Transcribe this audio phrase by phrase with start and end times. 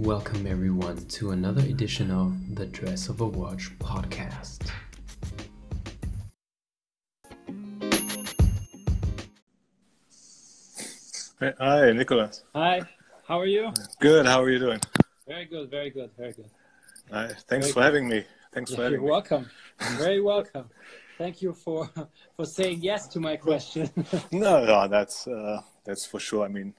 [0.00, 4.70] Welcome, everyone, to another edition of the Dress of a Watch podcast.
[11.40, 12.44] Hi, Nicholas.
[12.54, 12.82] Hi,
[13.26, 13.72] how are you?
[14.00, 14.26] Good.
[14.26, 14.80] How are you doing?
[15.26, 16.50] Very good, very good, very good.
[17.10, 17.28] Hi.
[17.48, 17.84] Thanks Very for good.
[17.84, 18.24] having me.
[18.52, 19.10] Thanks for having You're having me.
[19.10, 19.50] welcome.
[19.98, 20.68] Very welcome.
[21.18, 21.88] Thank you for
[22.36, 23.90] for saying yes to my question.
[24.32, 26.44] No, no, that's uh, that's for sure.
[26.44, 26.74] I mean,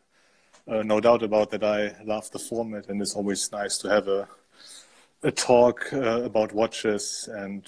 [0.68, 1.64] uh, no doubt about that.
[1.64, 4.28] I love the format, and it's always nice to have a
[5.24, 7.68] a talk uh, about watches and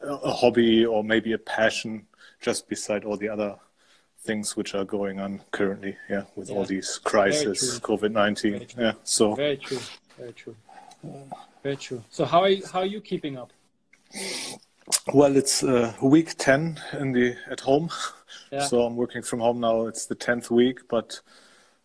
[0.00, 2.06] a hobby or maybe a passion,
[2.40, 3.56] just beside all the other
[4.20, 5.96] things which are going on currently.
[6.08, 7.80] Yeah, with all these crises.
[7.82, 8.66] COVID nineteen.
[8.76, 8.92] Yeah.
[9.04, 9.80] So very true,
[10.16, 10.56] very true,
[11.62, 12.04] very true.
[12.10, 13.52] So how are you, how are you keeping up?
[15.12, 17.90] Well, it's uh, week 10 in the at home.
[18.50, 18.64] Yeah.
[18.64, 19.86] So I'm working from home now.
[19.86, 21.20] It's the 10th week, but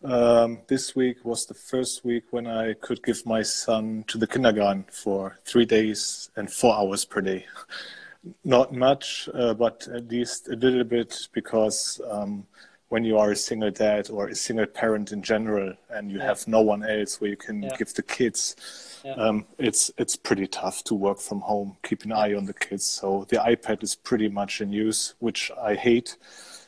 [0.03, 4.27] um, this week was the first week when I could give my son to the
[4.27, 7.45] kindergarten for three days and four hours per day.
[8.43, 12.45] Not much, uh, but at least a little bit because um,
[12.89, 16.25] when you are a single dad or a single parent in general and you Yeah.
[16.27, 17.75] have no one else where you can Yeah.
[17.77, 18.55] give the kids,
[19.03, 19.15] Yeah.
[19.15, 22.85] um, it's it's pretty tough to work from home, keep an eye on the kids.
[22.85, 26.15] So the iPad is pretty much in use, which I hate,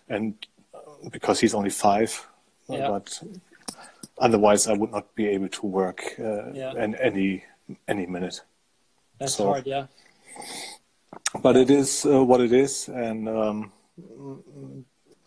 [0.09, 0.33] and
[0.73, 0.79] uh,
[1.11, 2.27] because he's only five,
[2.67, 2.89] Yeah.
[2.89, 3.21] but
[4.17, 6.73] otherwise I would not be able to work uh, Yeah.
[6.83, 7.44] in any
[7.88, 8.41] any minute.
[9.19, 9.88] That's So- hard, yeah.
[11.41, 13.72] But it is uh, what it is, and um,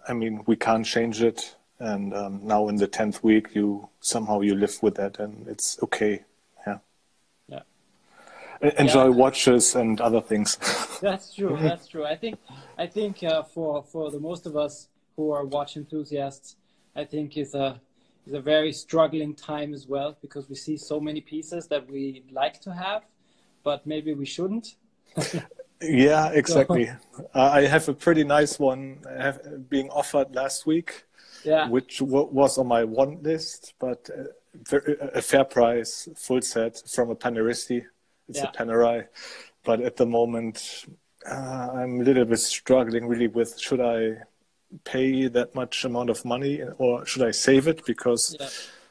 [0.09, 1.55] I mean we can't change it.
[1.81, 5.79] And um, now in the tenth week, you somehow you live with that, and it's
[5.83, 6.25] okay.
[6.67, 6.79] Yeah.
[7.49, 7.63] Yeah.
[8.79, 9.11] Enjoy Yeah.
[9.17, 10.59] watches and other things.
[11.01, 11.57] That's true.
[11.61, 12.05] That's true.
[12.05, 12.39] I think
[12.77, 16.57] I think uh, for for the most of us who are watch enthusiasts,
[16.99, 17.81] I think is a
[18.27, 22.25] is a very struggling time as well because we see so many pieces that we
[22.31, 23.03] like to have,
[23.63, 24.77] but maybe we shouldn't.
[25.81, 26.89] Yeah, exactly.
[26.89, 31.05] Uh, I have a pretty nice one have, being offered last week,
[31.45, 31.69] Yeah.
[31.69, 34.81] which w- was on my want list, but uh,
[35.15, 37.85] a fair price, full set from a Paneristi.
[38.29, 38.51] It's Yeah.
[38.51, 39.07] a Panerai,
[39.65, 40.85] but at the moment
[41.31, 44.23] uh, I'm a little bit struggling really with should I
[44.85, 48.49] pay that much amount of money or should I save it because Yeah.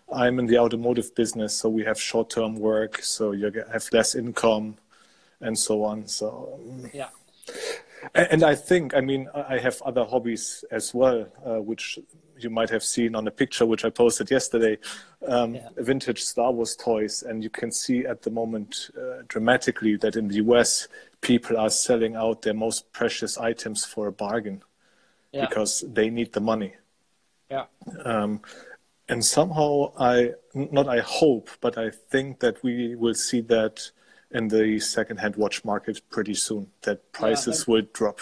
[0.09, 4.77] I'm in the automotive business, so we have short-term work, so you have less income,
[5.41, 6.07] and so on.
[6.07, 6.59] So,
[6.93, 7.09] Yeah.
[8.15, 11.99] and I think, I mean, I I have other hobbies as well, uh, which
[12.39, 14.77] you might have seen on a picture which I posted yesterday,
[15.27, 15.69] um, Yeah.
[15.75, 20.27] vintage Star Wars toys, and you can see at the moment uh, dramatically that in
[20.29, 20.87] the US
[21.21, 24.61] people are selling out their most precious items for a bargain
[25.31, 25.45] Yeah.
[25.47, 26.75] because they need the money.
[27.49, 27.65] Yeah.
[28.03, 28.41] Um,
[29.09, 33.91] and somehow I not I hope, but I think that we will see that
[34.31, 36.67] in the second-hand watch market pretty soon.
[36.81, 38.19] That prices that- will drop.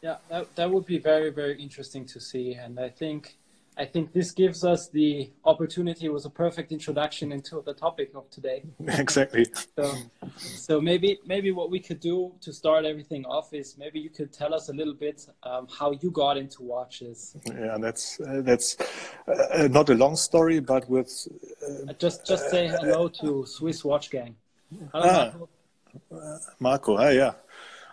[0.00, 2.54] Yeah, that, that would be very, very interesting to see.
[2.54, 3.36] And I think
[3.78, 8.10] I think this gives us the opportunity it was a perfect introduction into the topic
[8.14, 8.62] of today.
[8.86, 9.46] exactly.
[9.76, 9.94] So
[10.36, 14.30] so maybe maybe what we could do to start everything off is maybe you could
[14.32, 17.34] tell us a little bit um, how you got into watches.
[17.46, 18.76] Yeah, that's uh, that's
[19.26, 21.10] uh, not a long story, but with
[21.62, 24.36] Uh, just just say hello to Swiss Watch Gang.
[24.92, 25.32] Hello, Ah.
[25.32, 25.48] Marco.
[26.60, 26.96] Marco.
[26.96, 27.32] Hi, yeah.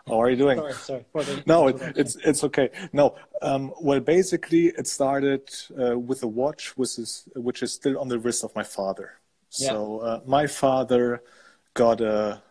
[0.10, 0.58] How are you doing?
[0.58, 2.70] Sorry, sorry No, it, it's it's okay.
[2.92, 5.50] No, um, well, basically, it started
[5.80, 9.20] uh, with a watch, which is which is still on the wrist of my father.
[9.50, 11.22] So uh, my father
[11.74, 12.42] got a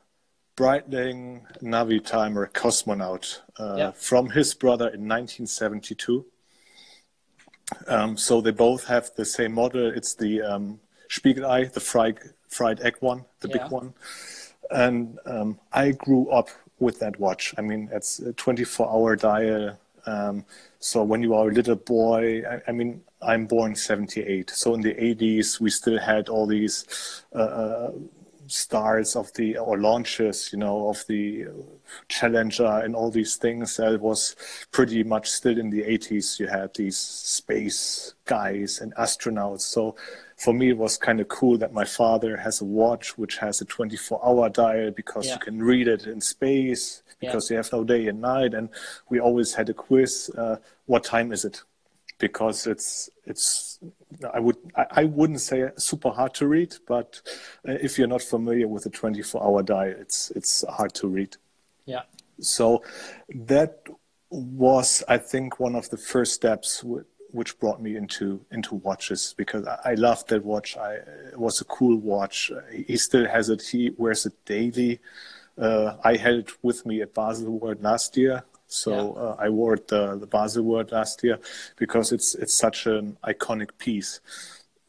[0.56, 3.90] Breitling Navitimer Cosmonaut uh, Yeah.
[3.92, 6.26] from his brother in 1972.
[7.86, 9.86] Um, so they both have the same model.
[9.94, 13.58] It's the um, Spiegelei, the fried fried egg one, the Yeah.
[13.58, 13.94] big one.
[14.70, 17.54] And um, I grew up with that watch.
[17.58, 19.78] I mean, it's a 24-hour dial.
[20.06, 20.44] Um,
[20.78, 24.50] so when you are a little boy, I, I mean, I'm born 78.
[24.50, 27.90] So in the 80s, we still had all these uh,
[28.48, 31.46] stars of the or launches, you know, of the
[32.08, 33.76] Challenger and all these things.
[33.76, 34.36] That was
[34.72, 36.38] pretty much still in the 80s.
[36.40, 39.62] You had these space guys and astronauts.
[39.62, 39.96] So
[40.36, 43.60] for me, it was kind of cool that my father has a watch which has
[43.60, 45.34] a 24-hour dial because Yeah.
[45.34, 47.30] you can read it in space Yeah.
[47.32, 48.54] because you have no day and night.
[48.54, 48.68] And
[49.10, 50.56] we always had a quiz: uh,
[50.86, 51.62] what time is it?
[52.18, 53.67] Because it's it's
[54.32, 57.20] I would I, wouldn't say super hard to read, but
[57.68, 61.36] uh, if you're not familiar with a 24-hour dial, it's it's hard to read.
[61.86, 62.02] yeah,
[62.40, 62.82] So
[63.28, 63.82] that
[64.30, 69.34] was, I think, one of the first steps w- which brought me into into watches
[69.36, 70.76] because I, I loved that watch.
[70.76, 70.94] I
[71.32, 72.50] it was a cool watch.
[72.86, 73.62] He still has it.
[73.62, 75.00] He wears it daily.
[75.56, 79.22] Uh, I had it with me at Baselworld last year, so Yeah.
[79.22, 81.38] uh, I wore it the the Baselworld last year
[81.76, 84.20] because it's it's such an iconic piece.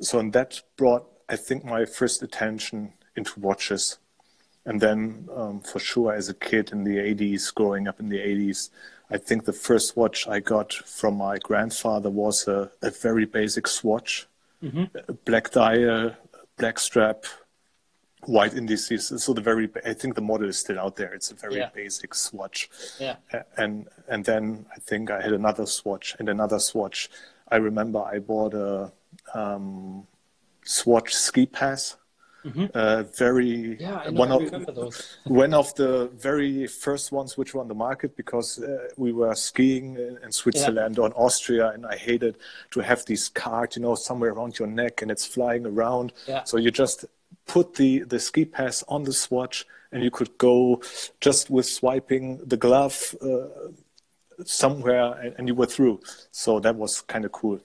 [0.01, 3.97] So and that brought I think my first attention into watches.
[4.65, 8.19] And then, um, for sure, as a kid in the 80s, growing up in the
[8.19, 8.69] 80s,
[9.09, 13.67] I think the first watch I got from my grandfather was a, a very basic
[13.67, 14.27] swatch,
[15.07, 16.15] a black dial,
[16.57, 17.25] black strap,
[18.25, 19.11] white indices.
[19.23, 21.13] So the very, I think the model is still out there.
[21.13, 21.69] It's a very Yeah.
[21.73, 22.69] basic swatch.
[22.99, 23.15] Yeah.
[23.57, 27.09] And and then I think I had another swatch and another swatch.
[27.49, 28.91] I remember I bought a
[29.33, 30.07] um,
[30.63, 31.95] Swatch ski pass.
[32.73, 34.41] Uh, very Yeah, one of
[35.25, 39.35] one of the very first ones which were on the market because uh, we were
[39.35, 42.37] skiing in, Switzerland or in Austria, and I hated
[42.71, 46.13] to have these card, you know, somewhere around your neck and it's flying around.
[46.27, 46.43] Yeah.
[46.45, 47.05] So you just
[47.49, 50.81] put the the ski pass on the swatch, and you could go
[51.19, 53.71] just with swiping the glove uh,
[54.45, 55.99] somewhere, and, and you were through.
[56.31, 57.59] So that was kind of cool.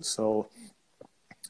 [0.00, 0.48] So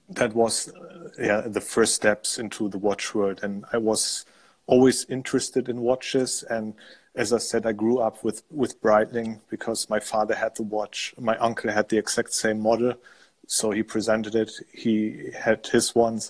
[0.08, 4.24] that was uh, yeah the first steps into the watch world and i was
[4.66, 6.74] always interested in watches and
[7.14, 11.14] as i said i grew up with with breitling because my father had the watch
[11.18, 12.94] my uncle had the exact same model
[13.50, 16.22] so he presented it he had his ones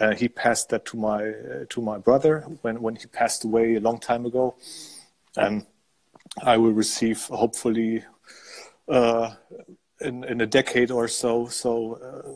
[0.00, 3.74] uh, he passed that to my uh, to my brother when when he passed away
[3.74, 4.54] a long time ago
[5.36, 5.66] and
[6.52, 8.04] i will receive hopefully
[8.88, 9.28] uh,
[10.00, 11.70] in, in a decade or so so
[12.06, 12.32] uh,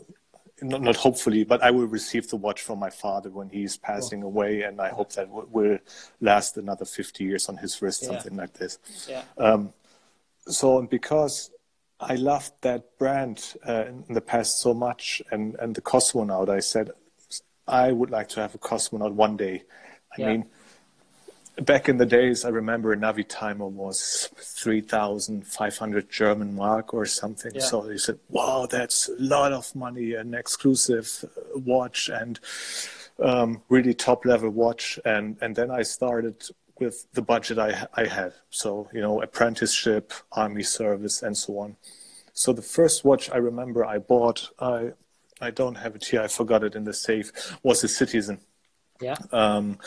[0.59, 4.23] not, not hopefully, but I will receive the watch from my father when he's passing
[4.23, 5.77] away, and I hope that w- will
[6.19, 8.07] last another 50 years on his wrist, Yeah.
[8.07, 8.79] something like this.
[9.07, 9.21] Yeah.
[10.47, 11.51] So, and because
[11.99, 16.59] I loved that brand uh, in the past so much, and, and the Cosmonaut, I
[16.59, 16.91] said,
[17.67, 19.63] I would like to have a Cosmonaut one day.
[20.17, 20.27] I Yeah.
[20.27, 20.45] mean,
[21.61, 27.53] back in the days, I remember a Navi timer was 3,500 German mark or something.
[27.55, 27.61] Yeah.
[27.61, 32.39] So they said, wow, that's a lot of money, an exclusive uh, watch and
[33.19, 34.99] um, really top level watch.
[35.03, 36.43] And, and then I started
[36.79, 38.33] with the budget I, I had.
[38.49, 41.75] So, you know, apprenticeship, army service, and so on.
[42.33, 44.91] So the first watch I remember I bought, I,
[45.41, 47.31] I don't have it here, I forgot it in the safe,
[47.63, 48.39] was a Citizen
[49.01, 49.15] Yeah.
[49.31, 49.79] um,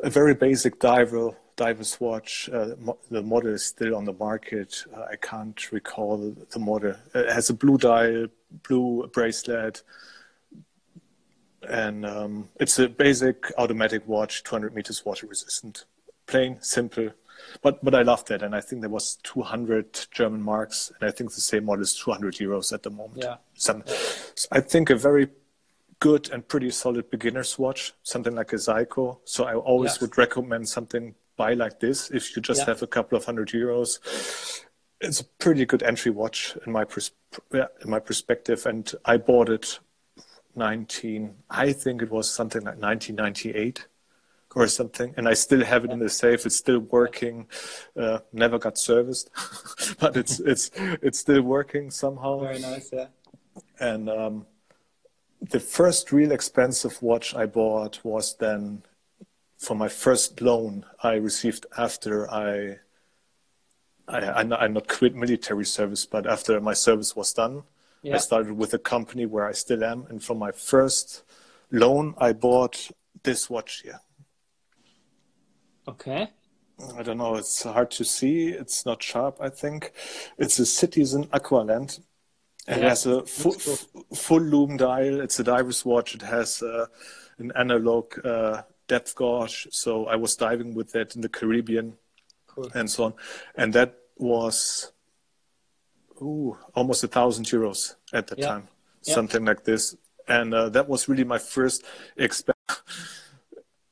[0.00, 2.48] a very basic diver diver's watch.
[2.52, 4.84] Uh, mo- the model is still on the market.
[4.96, 6.94] Uh, I can't recall the, the model.
[7.14, 8.28] It has a blue dial,
[8.68, 9.82] blue bracelet,
[11.68, 15.84] and um, it's a basic automatic watch, 200 meters water resistant.
[16.28, 17.10] Plain, simple,
[17.62, 21.12] but but I loved that, and I think there was 200 German marks, and I
[21.12, 23.22] think the same model is 200 euros at the moment.
[23.24, 23.36] Yeah.
[23.54, 23.82] Some,
[24.52, 25.28] I think a very
[26.00, 29.18] good and pretty solid beginner's watch, something like a Seiko.
[29.24, 30.00] So I always Yes.
[30.02, 32.66] would recommend something buy like this if you just Yeah.
[32.66, 33.98] have a couple of hundred euros.
[35.00, 37.12] It's a pretty good entry watch in my pers-
[37.52, 39.78] in my perspective, and I bought it
[40.54, 41.36] 19.
[41.50, 43.86] I think it was something like 1998
[44.54, 46.46] or something, and I still have it in the safe.
[46.46, 47.46] It's still working.
[47.96, 49.30] Uh, never got serviced,
[50.00, 52.90] but it's it's it's still working somehow Very nice.
[52.92, 53.08] Yeah.
[53.78, 54.46] and um,
[55.40, 58.82] the first real expensive watch I bought was then
[59.58, 62.78] for my first loan I received after I
[64.08, 67.64] I, I, I not quit military service, but after my service was done,
[68.02, 68.14] Yeah.
[68.14, 71.22] I started with a company where I still am, and for my first
[71.70, 72.90] loan I bought
[73.22, 74.00] this watch here.
[75.88, 76.28] Okay.
[76.96, 77.34] I don't know.
[77.36, 78.48] It's hard to see.
[78.50, 79.38] It's not sharp.
[79.40, 79.92] I think
[80.38, 82.00] it's a Citizen Aqualand.
[82.68, 83.76] and It Yeah, has a full, cool.
[84.14, 85.20] full loom dial.
[85.20, 86.14] It's a diver's watch.
[86.14, 86.86] It has uh,
[87.38, 89.66] an analog uh, depth gauge.
[89.70, 91.96] So I was diving with that in the Caribbean
[92.46, 92.70] Cool.
[92.74, 93.14] and so on.
[93.56, 94.92] And that was
[96.22, 98.46] ooh, almost a thousand euros at the Yeah.
[98.48, 98.68] time,
[99.04, 99.14] Yeah.
[99.14, 99.96] something like this.
[100.28, 101.84] And uh, that was really my first
[102.16, 102.56] expense.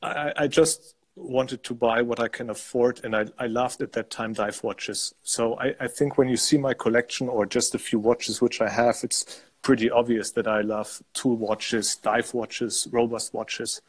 [0.02, 3.92] I, I just wanted to buy what I can afford, and I, I loved at
[3.92, 5.14] that time dive watches.
[5.22, 8.60] So I, I think when you see my collection or just a few watches which
[8.60, 13.80] I have, it's pretty obvious that I love tool watches, dive watches, robust watches.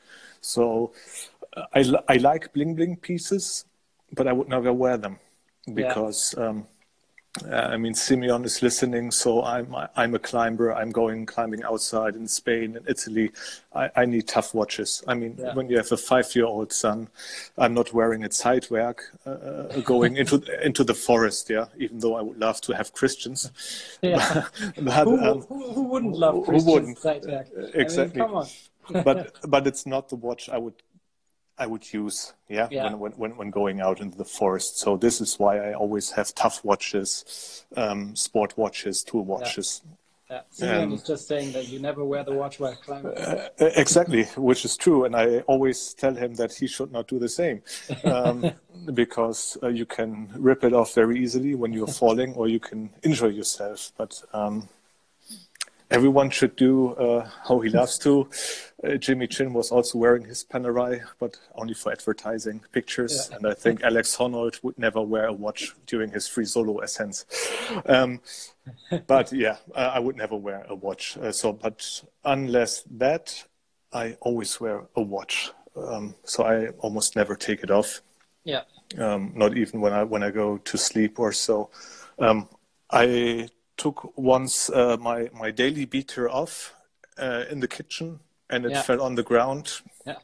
[0.41, 0.93] So
[1.55, 3.65] uh, I, I like bling bling pieces,
[4.13, 5.19] but I would never wear them
[5.73, 6.76] because um, uh,
[7.51, 10.73] I mean, Simeon is listening, so I'm I'm a climber.
[10.73, 13.31] I'm going climbing outside in Spain and Italy.
[13.75, 15.03] I, I need tough watches.
[15.07, 15.53] I mean, Yeah.
[15.53, 17.09] when you have a five-year-old son,
[17.57, 21.49] I'm not wearing a Zeitwerk uh, uh, going into into the forest.
[21.49, 23.51] Yeah, even though I would love to have Christians.
[24.01, 24.45] Yeah.
[24.81, 26.97] but, who, um, who, who wouldn't love who wouldn't?
[26.99, 27.75] Zeitwerk?
[27.75, 28.21] Exactly.
[28.21, 28.35] I mean, come
[28.95, 29.03] on.
[29.03, 30.75] but but it's not the watch I would
[31.57, 32.93] I would use yeah, Yeah.
[32.93, 34.79] When, when when going out into the forest.
[34.79, 39.81] So this is why I always have tough watches, um, sport watches, tool watches.
[39.85, 40.41] Yeah.
[40.51, 43.13] Simeon Um, is just saying that you never wear the watch while climbing.
[43.17, 47.17] Uh, exactly, which is true, and I always tell him that he should not do
[47.17, 47.61] the same,
[48.03, 48.51] um,
[48.93, 52.89] because uh, you can rip it off very easily when you're falling, or you can
[53.03, 53.93] injure yourself.
[53.97, 54.67] But um,
[55.89, 58.29] everyone should do uh, how he loves to.
[58.83, 63.29] Uh, Jimmy Chin was also wearing his Panerai, but only for advertising pictures.
[63.29, 63.37] Yeah.
[63.37, 67.25] And I think Alex Honnold would never wear a watch during his free solo ascents.
[67.85, 68.21] Um,
[69.07, 71.17] but yeah, uh, I would never wear a watch.
[71.17, 73.43] Uh, so, but unless that,
[73.93, 75.51] I always wear a watch.
[75.75, 78.01] Um, so I almost never take it off
[78.43, 78.63] Yeah.
[78.97, 81.69] um, not even when I when I go to sleep or so.
[82.19, 82.49] Um,
[82.89, 83.47] I
[83.77, 86.73] took once uh, my my daily beater off
[87.17, 88.19] uh, in the kitchen,
[88.49, 88.81] and it Yeah.
[88.83, 90.15] fell on the ground, Yeah.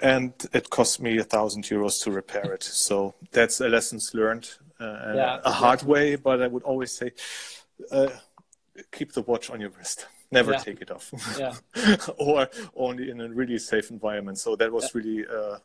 [0.00, 2.62] and it cost me a thousand euros to repair it.
[2.72, 4.48] So that's a lessons learned,
[4.80, 6.16] uh, Yeah, a hard way.
[6.16, 7.12] But I would always say,
[7.90, 8.08] uh,
[8.92, 10.06] keep the watch on your wrist.
[10.34, 10.58] Never Yeah.
[10.58, 11.12] take it off.
[11.38, 11.54] Yeah.
[12.18, 14.38] or only in a really safe environment.
[14.38, 15.58] So that was really uh,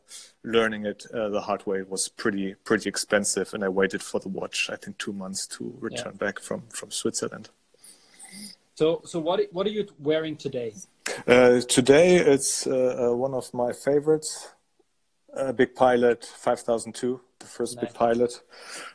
[0.44, 4.20] learning it uh, the hard way It was pretty pretty expensive, and I waited for
[4.20, 4.70] the watch.
[4.70, 7.50] I think two months to return back from from Switzerland.
[8.74, 10.72] So, so what what are you wearing today?
[11.26, 14.48] Uh, today it's uh, uh, one of my favorites,
[15.36, 17.84] uh, Big Pilot 5002, the first Nice.
[17.86, 18.40] Big Pilot.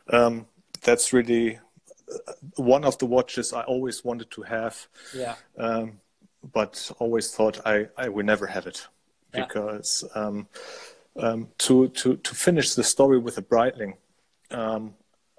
[0.10, 0.48] Um,
[0.82, 1.60] that's really
[2.56, 4.88] one of the watches I always wanted to have.
[5.14, 5.36] Yeah.
[5.58, 6.00] um,
[6.54, 8.88] but always thought I, I will never have it
[9.34, 9.46] Yeah.
[9.46, 10.48] because um,
[11.18, 13.96] um, to, to, to finish the story with a Breitling,
[14.52, 14.94] um,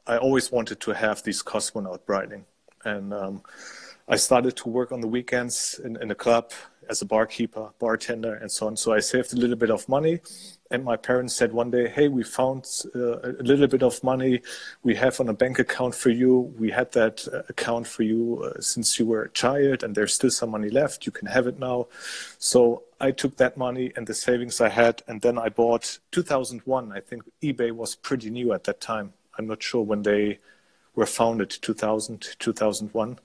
[0.06, 2.44] I always wanted to have these cosmonaut Breitling.
[2.84, 3.42] And um,
[4.08, 6.50] I started to work on the weekends in, in a club
[6.88, 8.76] as a barkeeper, bartender, and so on.
[8.76, 10.20] So I saved a little bit of money.
[10.70, 14.42] And my parents said one day, Hey, we found uh, a little bit of money
[14.82, 16.52] we have on a bank account for you.
[16.58, 20.14] We had that uh, account for you uh, since you were a child, and there's
[20.14, 21.06] still some money left.
[21.06, 21.86] You can have it now.
[22.38, 26.92] So I took that money and the savings I had, and then I bought 2001.
[26.92, 29.12] I think eBay was pretty new at that time.
[29.38, 30.38] I'm not sure when they
[30.96, 33.18] were founded 2000 2001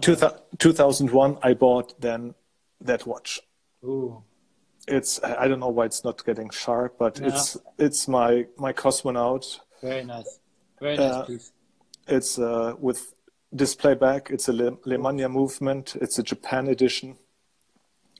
[0.00, 2.34] 2000 2001 i bought then
[2.80, 3.40] that watch
[3.84, 4.22] Ooh.
[4.86, 7.28] it's i don't know why it's not getting sharp but Yeah.
[7.28, 10.38] it's it's my my cosmonaut Very nice.
[10.80, 11.52] Very nice Uh, piece.
[12.06, 13.14] it's uh, with
[13.54, 17.16] display back it's a Le- lemania movement it's a japan edition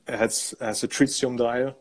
[0.06, 1.74] it has has a tritium dial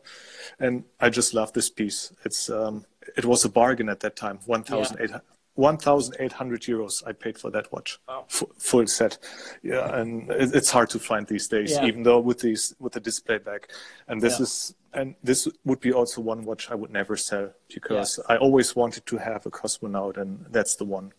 [0.60, 2.84] and i just love this piece it's um
[3.16, 5.20] it was a bargain at that time 1800
[5.58, 8.26] 1,800 euros I paid for that watch, Wow.
[8.30, 9.18] F- full set.
[9.62, 11.86] Yeah, and it, it's hard to find these days, Yeah.
[11.86, 13.72] even though with these with the display back.
[14.06, 14.44] And this Yeah.
[14.44, 18.76] is and this would be also one watch I would never sell because I always
[18.76, 21.12] wanted to have a cosmonaut, and that's the one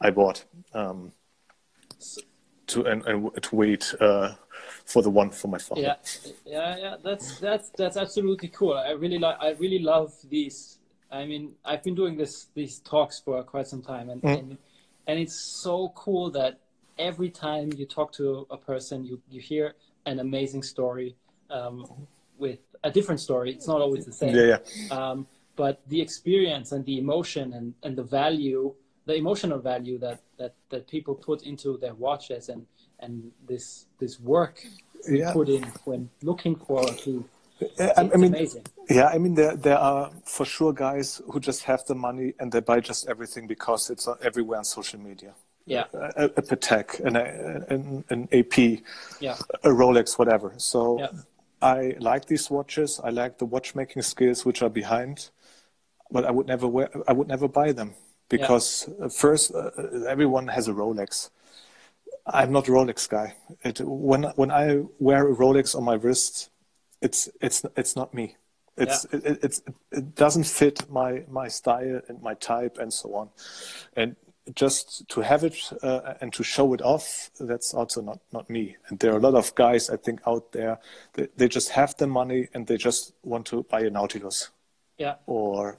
[0.00, 0.44] I bought.
[0.72, 1.12] Um,
[2.68, 4.34] to and, and to wait uh,
[4.84, 5.80] for the one for my father.
[5.80, 5.96] Yeah,
[6.46, 6.96] yeah, yeah.
[7.02, 8.74] That's that's that's absolutely cool.
[8.74, 9.36] I really like.
[9.40, 10.77] I really love these.
[11.10, 14.38] I mean, I've been doing this these talks for quite some time, and Mm.
[14.38, 14.58] and,
[15.06, 16.60] and it's so cool that
[16.98, 19.74] every time you talk to a person, you you hear
[20.06, 21.16] an amazing story
[21.50, 21.86] um,
[22.38, 23.52] with a different story.
[23.52, 24.34] It's not always the same.
[24.36, 25.10] Yeah, yeah.
[25.10, 28.74] um, but the experience and the emotion and, and the value
[29.06, 32.66] the emotional value that, that, that people put into their watches and
[33.00, 34.56] and this this work
[35.08, 35.32] Yeah.
[35.32, 37.24] put in when looking for a Yeah,
[37.80, 41.64] I, I mean, amazing Yeah, I mean, there there are for sure guys who just
[41.64, 45.34] have the money and they buy just everything because it's uh, everywhere on social media.
[45.66, 48.56] yeah A, a Patek, an, an, an AP,
[49.20, 50.54] yeah a Rolex, whatever.
[50.56, 51.10] So Yeah.
[51.60, 53.00] I like these watches.
[53.02, 55.30] I like the watchmaking skills which are behind,
[56.10, 56.88] but I would never wear.
[57.08, 57.94] I would never buy them
[58.28, 59.70] because uh, first, uh,
[60.08, 61.30] everyone has a Rolex.
[62.26, 63.34] I'm not a Rolex guy.
[63.64, 66.50] It, when when I wear a Rolex on my wrist,
[67.00, 68.36] it's it's it's not me.
[68.76, 69.62] It's it, it, it's
[69.92, 73.30] it doesn't fit my my style and my type and so on,
[73.96, 74.16] and
[74.54, 78.76] just to have it uh, and to show it off, that's also not not me.
[78.88, 80.78] And there are a lot of guys I think out there
[81.14, 84.50] they, they just have the money and they just want to buy a Nautilus
[84.96, 85.78] yeah or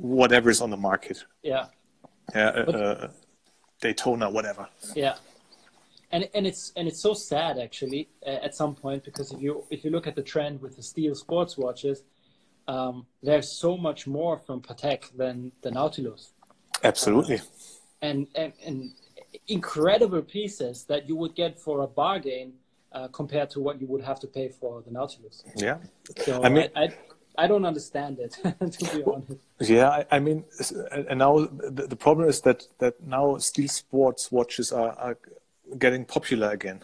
[0.00, 1.24] whatever is on the market.
[1.42, 1.66] yeah
[2.34, 3.08] Yeah, uh,
[3.80, 4.68] Daytona, whatever.
[4.94, 5.16] Yeah,
[6.14, 9.64] and and it's and it's so sad actually uh, at some point because if you
[9.70, 12.04] if you look at the trend with the steel sports watches,
[12.68, 16.32] um, there's so much more from Patek than the Nautilus.
[16.82, 17.40] Absolutely.
[18.02, 18.92] and, and, and
[19.48, 22.52] incredible pieces that you would get for a bargain
[22.92, 25.42] uh, compared to what you would have to pay for the Nautilus.
[25.56, 25.78] Yeah.
[26.24, 26.88] So I I mean- I,
[27.36, 28.32] I, don't understand it
[28.78, 29.40] to be honest.
[29.60, 30.44] Yeah, I, I mean,
[31.10, 35.16] and now the, the problem is that that now steel sports watches are, are
[35.78, 36.82] getting popular again.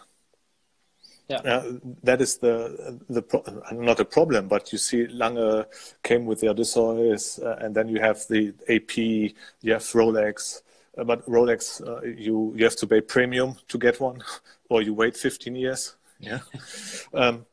[1.27, 1.37] Yeah.
[1.37, 1.73] Uh,
[2.03, 5.65] that is the the pro- not a problem, but you see, Lange
[6.03, 10.61] came with the Odysseus, uh, and then you have the AP, you have Rolex,
[10.97, 14.21] uh, but Rolex uh, you you have to pay premium to get one,
[14.69, 15.95] or you wait 15 years.
[16.19, 16.39] Yeah.
[17.13, 17.45] um,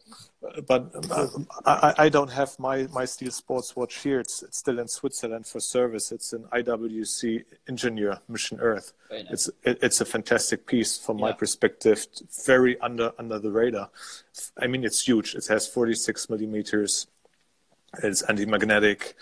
[0.66, 1.26] but uh,
[1.66, 4.21] I, I don't have my, my steel sports watch here.
[4.21, 6.12] It's, it's still in Switzerland for service.
[6.12, 8.92] It's an IWC Engineer Mission Earth.
[9.11, 9.26] Nice.
[9.30, 12.07] It's it, it's a fantastic piece from my perspective.
[12.47, 13.90] Very under under the radar.
[14.57, 15.35] I mean, it's huge.
[15.35, 17.09] It has 46 millimeters.
[18.02, 19.14] It's anti-magnetic.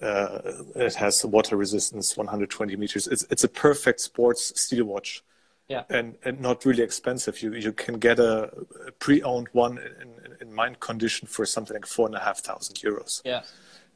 [0.00, 0.38] Uh,
[0.76, 3.06] it has water resistance, 120 meters.
[3.06, 5.22] It's it's a perfect sports steel watch
[5.68, 5.84] Yeah.
[5.88, 7.40] and, and not really expensive.
[7.42, 8.52] You you can get a,
[8.86, 12.38] a pre-owned one in, in, in mine condition for something like four and a half
[12.40, 13.22] thousand euros.
[13.24, 13.42] Yeah.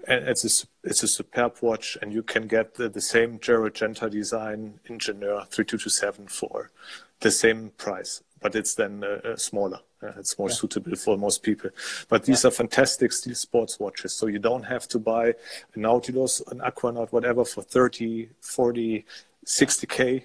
[0.06, 3.74] And it's a it's a superb watch, and you can get the, the same Gerald
[3.74, 6.70] Genta design Ingenieur 3227 for
[7.20, 9.80] the same price, but it's then uh, uh, smaller.
[10.00, 10.54] Uh, it's more Yeah.
[10.54, 11.70] suitable for most people.
[12.08, 15.34] But these are fantastic steel sports watches, so you don't have to buy
[15.74, 19.04] a Nautilus, an Aquanaut, whatever for 30, 40,
[19.48, 20.24] 60k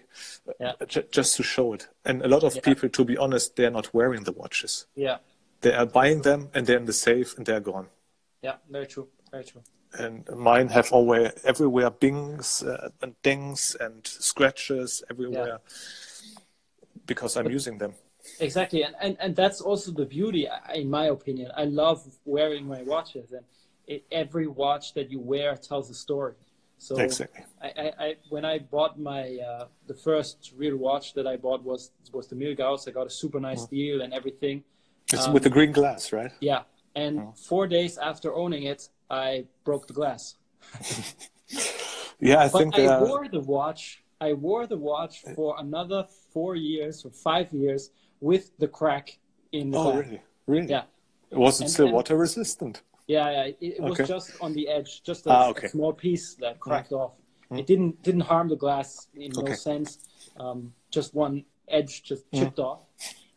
[0.60, 0.74] Yeah.
[0.82, 1.88] uh, ju- just to show it.
[2.06, 2.62] And a lot of Yeah.
[2.62, 4.86] people, to be honest, they're not wearing the watches.
[4.96, 5.18] Yeah.
[5.62, 7.88] They are buying them and they're in the safe and they're gone.
[8.42, 8.58] Yeah.
[8.70, 9.08] Very true.
[9.32, 9.64] Very true.
[9.98, 15.60] And mine have always everywhere bings uh, and dings and scratches everywhere
[17.06, 17.94] because I'm using them.
[18.40, 21.52] Exactly, and, and and that's also the beauty, in my opinion.
[21.58, 23.46] I love wearing my watches, and
[23.86, 26.36] it, every watch that you wear tells a story.
[26.84, 27.46] So Exactly.
[27.62, 31.64] I, I, I when I bought my uh, the first real watch that I bought
[31.64, 32.88] was was the Milgauss.
[32.90, 34.64] I got a super nice deal and everything.
[35.14, 36.34] It's Um, with the green glass, right?
[36.42, 36.64] Yeah,
[37.04, 37.34] and Oh.
[37.50, 40.24] four days after owning it, I broke the glass.
[42.20, 42.76] Yeah, I But think.
[42.80, 43.84] I Uh, wore the watch.
[44.28, 46.02] I wore the watch for another
[46.34, 47.92] four years or five years
[48.30, 49.08] with the crack
[49.52, 49.96] in the oh, glass.
[50.06, 50.22] really?
[50.54, 50.70] Really?
[50.76, 50.84] Yeah.
[51.32, 52.76] It Was it And- still water resistant?
[53.08, 53.44] Yeah, yeah.
[53.46, 55.68] It, it was just on the edge, just a, Ah, okay.
[55.68, 57.14] a small piece that cracked off.
[57.52, 60.00] It didn't didn't harm the glass in no sense.
[60.40, 62.80] Um, just one edge just chipped off,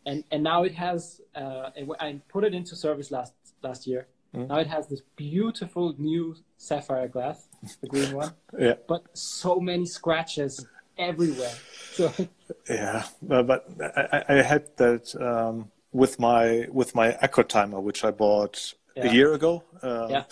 [0.07, 1.21] and and now it has.
[1.35, 4.07] Uh, I put it into service last last year.
[4.33, 7.49] Now it has this beautiful new sapphire glass,
[7.81, 8.75] the green one, Yeah.
[8.87, 10.67] but so many scratches
[10.99, 11.55] everywhere.
[11.93, 12.13] So
[12.71, 18.11] Yeah, but I, I- I had that um, with my with my Aquatimer, which I
[18.11, 19.11] bought Yeah.
[19.11, 19.63] a year ago.
[19.83, 20.25] Um, Yeah.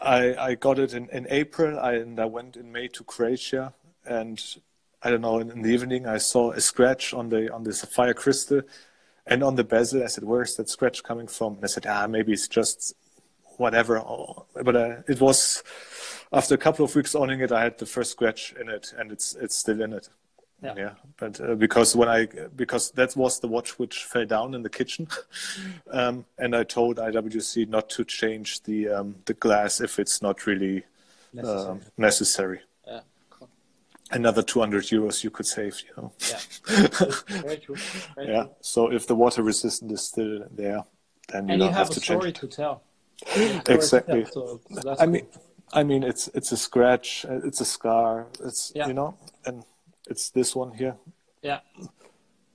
[0.00, 3.74] I I got it in, in April, I, and I went in May to Croatia,
[4.06, 4.40] and
[5.02, 5.38] I don't know.
[5.40, 8.62] In, in the evening, I saw a scratch on the on the sapphire crystal,
[9.26, 10.02] and on the bezel.
[10.04, 12.94] I said, "Where's that scratch coming from?" And I said, "Ah, maybe it's just
[13.56, 14.00] whatever."
[14.54, 15.64] But uh, it was
[16.32, 19.10] after a couple of weeks owning it, I had the first scratch in it, and
[19.10, 20.08] it's it's still in it.
[20.62, 20.74] Yeah.
[20.76, 24.62] Yeah, but uh, because when I because that was the watch which fell down in
[24.62, 25.06] the kitchen,
[25.92, 30.46] um, and I told IWC not to change the um, the glass if it's not
[30.46, 30.82] really
[31.32, 31.70] necessary.
[31.70, 32.60] um, necessary.
[32.86, 33.48] yeah, cool.
[34.10, 36.12] Another 200 euros you could save, you know.
[36.28, 36.38] yeah.
[37.42, 37.76] Very true.
[38.16, 38.42] Very Yeah.
[38.44, 38.54] true.
[38.60, 40.82] So if the water resistance is still there,
[41.28, 42.18] then you And don't you have have to change.
[42.18, 42.34] story it.
[42.36, 42.82] to tell.
[43.36, 44.22] You have a story to Exactly.
[44.24, 45.06] tell, so- so I cool.
[45.06, 45.26] mean,
[45.72, 48.88] I mean, it's it's a scratch, uh, it's a scar, it's Yeah.
[48.88, 49.14] you know,
[49.46, 49.62] and
[50.08, 50.96] it's this one here.
[51.42, 51.60] Yeah.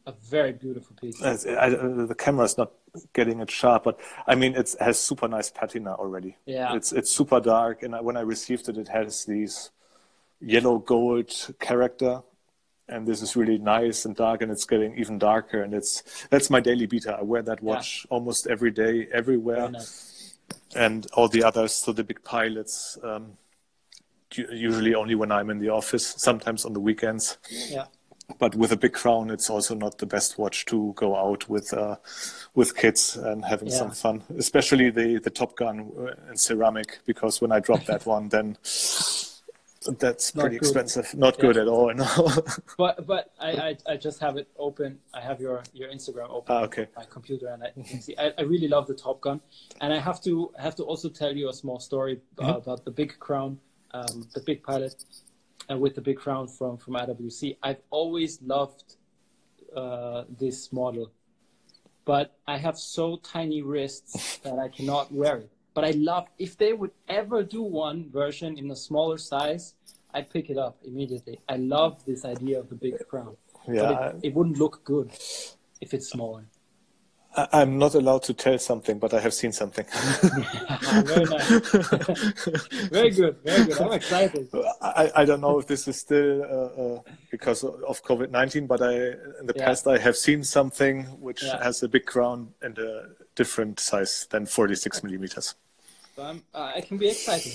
[0.05, 1.21] A very beautiful piece.
[1.23, 1.35] I,
[1.69, 2.71] the camera's not
[3.13, 6.35] getting it sharp, but I mean, it has super nice patina already.
[6.45, 6.75] Yeah.
[6.75, 9.71] It's it's super dark, and I, when I received it, it has these
[10.41, 12.21] yellow gold character,
[12.89, 16.49] and this is really nice and dark, and it's getting even darker, and it's that's
[16.49, 17.15] my daily beater.
[17.17, 20.37] I wear that watch almost every day, everywhere, nice.
[20.75, 21.71] and all the others.
[21.71, 22.97] So the big pilots.
[23.01, 23.37] Um,
[24.37, 27.37] Usually only when I'm in the office, sometimes on the weekends
[27.69, 27.85] Yeah.
[28.39, 31.73] but with a big crown, it's also not the best watch to go out with
[31.73, 31.95] uh,
[32.55, 33.77] with kids and having Yeah.
[33.77, 34.23] some fun.
[34.37, 38.57] Especially the the Top Gun uh, in ceramic, because when I drop that one, then
[39.99, 40.65] that's Not pretty good.
[40.67, 41.13] expensive.
[41.13, 41.41] Not Yeah.
[41.45, 41.93] good at all.
[42.03, 42.31] No.
[42.77, 44.99] But but I, I, I just have it open.
[45.13, 46.87] I have your, your Instagram open Ah, on okay.
[46.95, 48.15] my computer, and I can see.
[48.17, 49.41] I, I really love the Top Gun,
[49.81, 52.49] and I have to have to also tell you a small story uh, Mm-hmm.
[52.63, 53.59] about the big crown,
[53.93, 54.95] um, the big pilot.
[55.69, 57.57] uh, with the big crown from from IWC.
[57.63, 58.95] I've always loved
[59.75, 61.11] uh, this model,
[62.05, 65.51] but I have so tiny wrists that I cannot wear it.
[65.73, 69.73] But I love if they would ever do one version in a smaller size,
[70.13, 71.39] I'd pick it up immediately.
[71.49, 73.35] I love this idea of the big crown.
[73.67, 75.09] Yeah, But it, it wouldn't look good
[75.81, 76.45] if it's smaller.
[77.35, 79.85] I'm not allowed to tell something, but I have seen something.
[81.05, 81.49] very nice.
[82.91, 83.81] very good, very good.
[83.81, 84.47] I'm excited.
[84.81, 88.81] I, I don't know if this is still uh, uh, because of COVID 19, but
[88.81, 88.93] I
[89.39, 89.65] in the Yeah.
[89.65, 91.63] past I have seen something which Yeah.
[91.63, 95.55] has a big crown and a different size than 46 millimeters.
[96.15, 96.35] So uh,
[96.75, 97.53] I can be excited.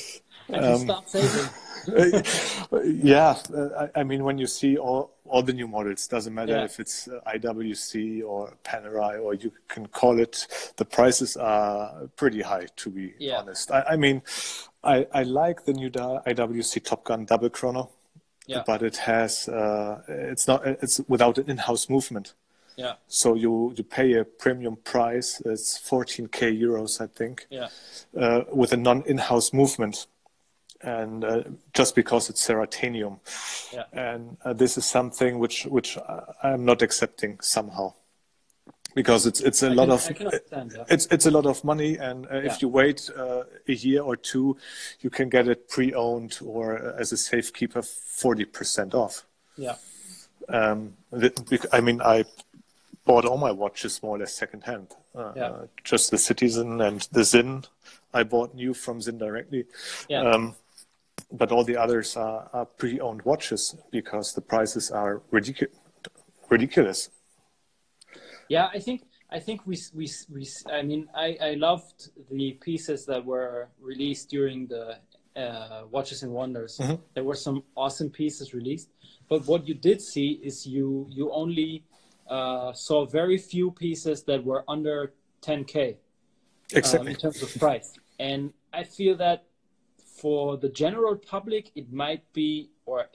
[0.48, 1.48] I can Um, start saving.
[2.84, 6.52] yeah, uh, I, I mean, when you see all, all the new models, doesn't matter
[6.52, 6.64] Yeah.
[6.64, 12.42] if it's uh, IWC or Panerai or you can call it, the prices are pretty
[12.42, 13.38] high, to be Yeah.
[13.38, 13.70] honest.
[13.70, 14.22] I, I mean,
[14.84, 17.90] I, I like the new IWC Top Gun Double Chrono,
[18.46, 18.62] Yeah.
[18.66, 22.34] but it has, uh, it's not, it's without an in-house movement.
[22.76, 27.70] Yeah, So you, you pay a premium price, it's 14k euros, I think yeah,
[28.16, 30.06] uh, with a non-in-house movement,
[30.82, 31.42] and uh,
[31.74, 33.18] just because it's ceratanium,
[33.72, 33.84] Yeah.
[33.92, 37.94] and uh, this is something which which I- I'm not accepting somehow,
[38.94, 40.72] because it's it's a I lot can, of I can understand.
[40.76, 40.84] Yeah.
[40.88, 42.52] it's it's a lot of money, and uh, Yeah.
[42.52, 44.56] if you wait uh, a year or two,
[45.00, 49.24] you can get it pre-owned or uh, as a safekeeper, forty percent off.
[49.56, 49.74] yeah,
[50.48, 50.96] Um,
[51.72, 52.24] I mean, I
[53.04, 54.86] bought all my watches more or less secondhand.
[55.14, 55.46] Uh, Yeah.
[55.50, 57.64] uh, just the Citizen and the Sinn,
[58.14, 59.64] I bought new from Sinn directly.
[60.08, 60.22] yeah.
[60.22, 60.54] Um,
[61.30, 65.68] but all the others are, are pre-owned watches because the prices are ridicu-
[66.48, 67.10] ridiculous.
[68.48, 70.48] Yeah, I think I think we we we.
[70.72, 74.96] I mean, I I loved the pieces that were released during the
[75.36, 76.78] uh, Watches and Wonders.
[76.78, 76.98] Mhm.
[77.14, 78.88] There were some awesome pieces released,
[79.28, 81.84] but what you did see is you you only
[82.26, 85.12] uh, saw very few pieces that were under
[85.42, 85.94] 10k um,
[86.72, 87.10] Exactly.
[87.12, 89.44] in terms of price, and I feel that
[90.18, 93.06] for the general public, it might be or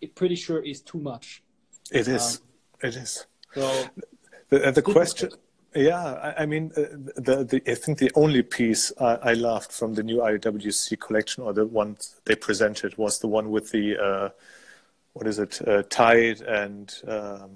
[0.00, 1.42] it pretty sure is too much.
[1.90, 2.40] it is.
[2.82, 3.26] it is.
[3.54, 3.84] So
[4.50, 5.30] The, the question,
[5.74, 6.82] yeah, I, I mean, uh,
[7.16, 11.42] the, the I think the only piece I, I loved from the new IWC collection,
[11.42, 14.28] or the one they presented, was the one with the uh,
[15.14, 17.50] what is it, uh, Tide and um,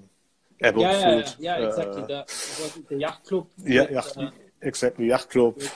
[0.64, 2.02] Ebon yeah, yeah, yeah, exactly.
[2.02, 3.46] uh, The the yacht club.
[3.64, 4.30] yeah, with, yacht, uh,
[4.62, 5.54] exactly, Yacht Club.
[5.58, 5.68] Yeah,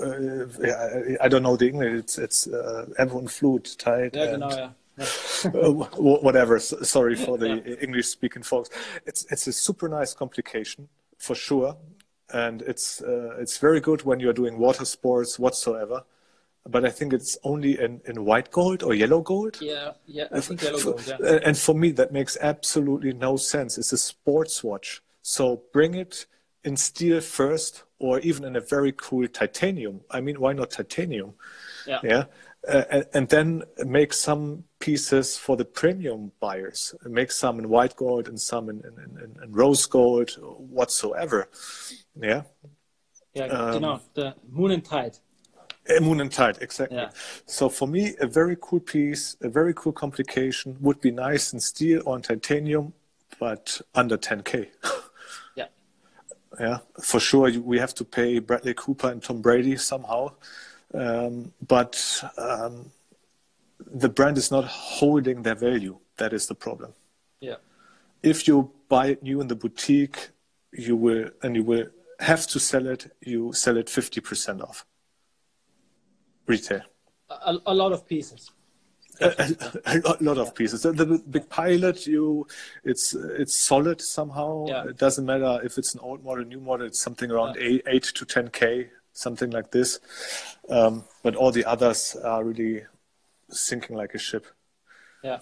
[0.00, 1.92] I I don't know the English.
[2.00, 4.70] It's it's uh, Ebon Flut, Tide, yeah, and genau, yeah.
[4.98, 5.60] yeah.
[5.60, 6.58] uh, wh- whatever.
[6.58, 8.70] Sorry for the English-speaking folks.
[9.06, 11.76] It's it's a super nice complication for sure,
[12.32, 16.04] and it's uh, it's very good when you're doing water sports whatsoever.
[16.64, 19.58] But I think it's only in, in white gold or yellow gold.
[19.60, 21.04] Yeah, yeah, I think yellow gold.
[21.08, 23.78] Yeah, Uh, And for me, that makes absolutely no sense.
[23.78, 25.02] It's a sports watch.
[25.22, 26.26] So bring it
[26.64, 30.00] in steel first, or even in a very cool titanium.
[30.10, 31.34] I mean, why not titanium?
[31.86, 32.24] yeah, Yeah.
[32.68, 36.94] Uh, and, and then make some pieces for the premium buyers.
[37.04, 41.48] Make some in white gold and some in, in, in, in rose gold, whatsoever.
[42.14, 42.42] Yeah.
[43.34, 43.46] yeah.
[43.46, 45.18] Um, genau, the moon and tide.
[45.88, 46.96] Uh, Moon and Tide, exactly.
[46.96, 47.10] Yeah.
[47.46, 51.58] So for me, a very cool piece, a very cool complication would be nice in
[51.58, 52.92] steel or in titanium,
[53.40, 54.68] but under 10k.
[56.60, 60.32] Yeah, for sure, we have to pay Bradley Cooper and Tom Brady somehow,
[60.92, 62.90] um, but um,
[63.86, 65.98] the brand is not holding their value.
[66.18, 66.92] That is the problem.
[67.40, 67.56] yeah,
[68.22, 70.28] If you buy it new in the boutique,
[70.72, 71.86] you will, and you will
[72.20, 73.10] have to sell it.
[73.20, 74.84] You sell it 50% off
[76.46, 76.82] retail.
[77.30, 78.50] a, a lot of pieces.
[79.20, 80.82] A, a lot of pieces.
[80.82, 82.46] The, the big pilot, you,
[82.84, 84.66] it's it's solid somehow.
[84.68, 84.84] Yeah.
[84.84, 86.86] It doesn't matter if it's an old model, new model.
[86.86, 90.00] It's something around eight, eight to ten k, something like this.
[90.68, 92.84] Um, but all the others are really
[93.50, 94.46] sinking like a ship.
[95.22, 95.40] Yeah,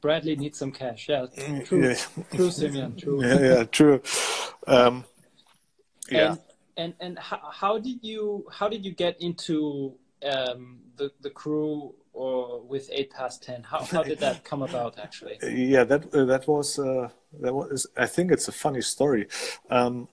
[0.00, 1.08] Bradley needs some cash.
[1.08, 1.26] Yeah,
[1.64, 1.96] true, Yeah,
[2.32, 3.24] true, Simeon, true.
[3.26, 4.02] yeah, yeah true.
[4.66, 5.04] Um,
[6.10, 6.30] yeah.
[6.30, 6.38] And
[6.76, 9.94] and and how, how did you how did you get into
[10.24, 13.62] um, the the crew or with eight past ten?
[13.62, 15.36] How how did that come about actually?
[15.74, 17.08] Yeah, that uh, that was uh,
[17.40, 17.86] that was.
[17.96, 19.26] I think it's a funny story.
[19.70, 20.08] Um,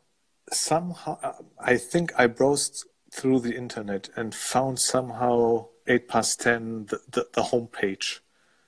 [0.52, 1.18] somehow,
[1.60, 7.28] I think I browsed through the internet and found somehow eight past ten the the,
[7.34, 8.20] the homepage.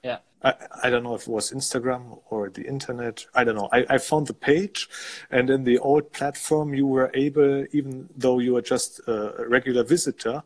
[0.04, 3.26] Yeah, I, I don't know if it was Instagram or the internet.
[3.34, 3.70] I don't know.
[3.72, 4.90] I, I found the page,
[5.32, 9.84] and in the old platform, you were able, even though you were just a regular
[9.84, 10.44] visitor,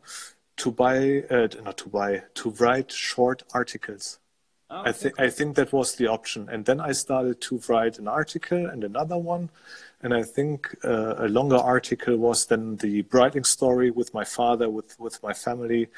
[0.56, 4.18] to buy, uh, not to buy, to write short articles.
[4.70, 7.98] Oh, I think I think that was the option, and then I started to write
[7.98, 9.50] an article and another one,
[10.02, 14.70] and I think uh, a longer article was then the Breitling story with my father,
[14.70, 15.88] with with my family,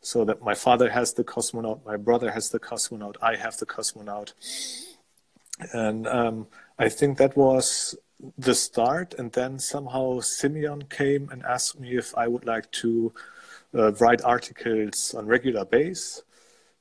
[0.00, 3.66] so that my father has the cosmonaut, my brother has the cosmonaut, I have the
[3.66, 4.32] cosmonaut,
[5.72, 6.46] and um,
[6.78, 7.94] I think that was
[8.38, 13.12] the start, and then somehow Simeon came and asked me if I would like to
[13.74, 16.22] uh, write articles on regular basis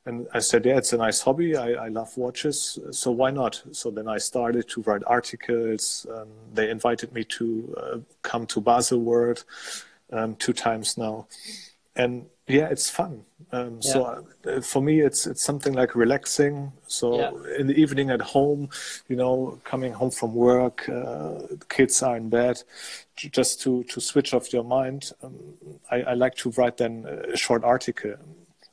[0.06, 1.56] and I said, yeah, it's a nice hobby.
[1.56, 3.64] I, I love watches, so why not?
[3.72, 6.06] So then I started to write articles.
[6.14, 9.46] Um, they invited me to uh, come to Baselworld
[10.12, 11.28] um, two times now,
[11.96, 13.24] and yeah, it's fun.
[13.54, 13.92] Um, yeah.
[13.92, 16.74] So uh, for me, it's it's something like relaxing.
[16.88, 17.60] So yeah.
[17.60, 18.70] in the evening at home,
[19.08, 21.40] you know, coming home from work, uh,
[21.70, 22.64] kids are in bed,
[23.16, 25.12] just to to switch off your mind.
[25.22, 25.36] Um,
[25.92, 28.16] I, I like to write then a short article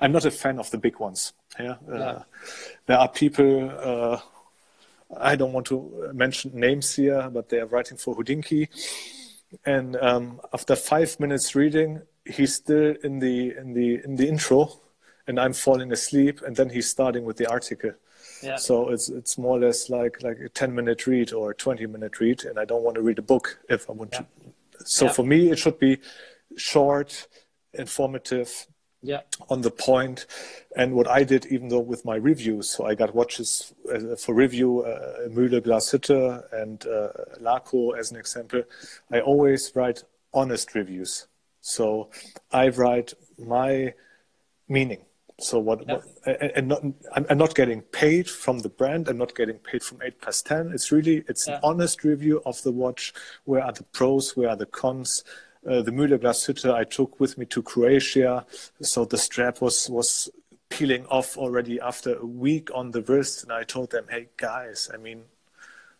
[0.01, 1.33] I'm not a fan of the big ones.
[1.59, 2.23] Yeah, uh, yeah.
[2.87, 3.71] there are people.
[3.71, 4.21] Uh,
[5.17, 8.69] I don't want to mention names here, but they are writing for Hodinkee,
[9.67, 14.81] and um, after five minutes reading, he's still in the in the in the intro,
[15.27, 17.93] and I'm falling asleep, and then he's starting with the article.
[18.43, 18.57] Yeah.
[18.57, 21.87] So it's it's more or less like like a ten minute read or a twenty
[21.87, 24.21] minute read, and I don't want to read a book if I want yeah.
[24.21, 24.85] to.
[24.85, 25.13] So yeah.
[25.13, 25.99] for me, it should be
[26.57, 27.29] short,
[27.75, 28.67] informative,
[29.03, 30.27] yeah on the point
[30.77, 34.35] and what i did even though with my reviews so i got watches uh, for
[34.35, 37.09] review uh, mühle glashütte and uh,
[37.41, 38.63] laco as an example
[39.11, 40.05] i always write
[40.35, 41.29] honest reviews
[41.61, 42.11] so
[42.53, 43.93] i write my
[44.69, 45.05] meaning
[45.39, 45.95] so what, yeah.
[45.95, 46.83] what and not
[47.15, 51.25] I'm, not getting paid from the brand i'm not getting paid from 8Past10 it's really
[51.29, 51.55] it's yeah.
[51.55, 55.25] an honest review of the watch where are the pros where are the cons
[55.69, 58.47] uh, the Mühle Glashütte I took with me to Croatia.
[58.81, 60.31] So the strap was was
[60.71, 64.91] peeling off already after a week on the wrist, and I told them, "Hey guys,
[64.93, 65.25] I mean,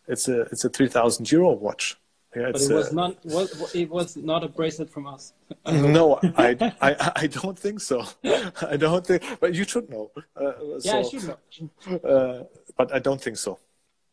[0.07, 1.97] it's a it's a three thousand euro watch."
[2.35, 5.33] Yeah, but it was not was, it was not a bracelet from us.
[5.65, 8.05] no, I, I I don't think so.
[8.23, 10.11] I don't think, but you should know.
[10.35, 12.09] Uh, yeah, I should know.
[12.09, 12.43] Uh,
[12.77, 13.59] but I don't think so.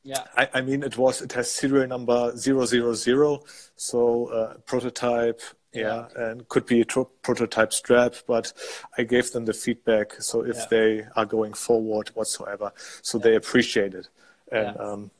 [0.02, 0.24] Yeah.
[0.36, 3.40] I, I, mean, it was it has serial number 000,
[3.76, 8.14] so uh, prototype, yeah, yeah, and could be a tro- prototype strap.
[8.26, 8.52] But
[8.96, 10.66] I gave them the feedback, so if yeah.
[10.70, 14.08] they are going forward whatsoever, so they appreciate it,
[14.50, 15.10] and um,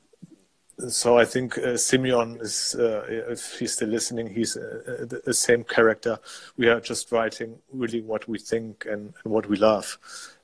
[0.87, 5.33] so I think uh, Simeon is, uh, if he's still listening, he's uh, the, the,
[5.33, 6.19] same character.
[6.57, 9.97] We are just writing really what we think and, and, what we love,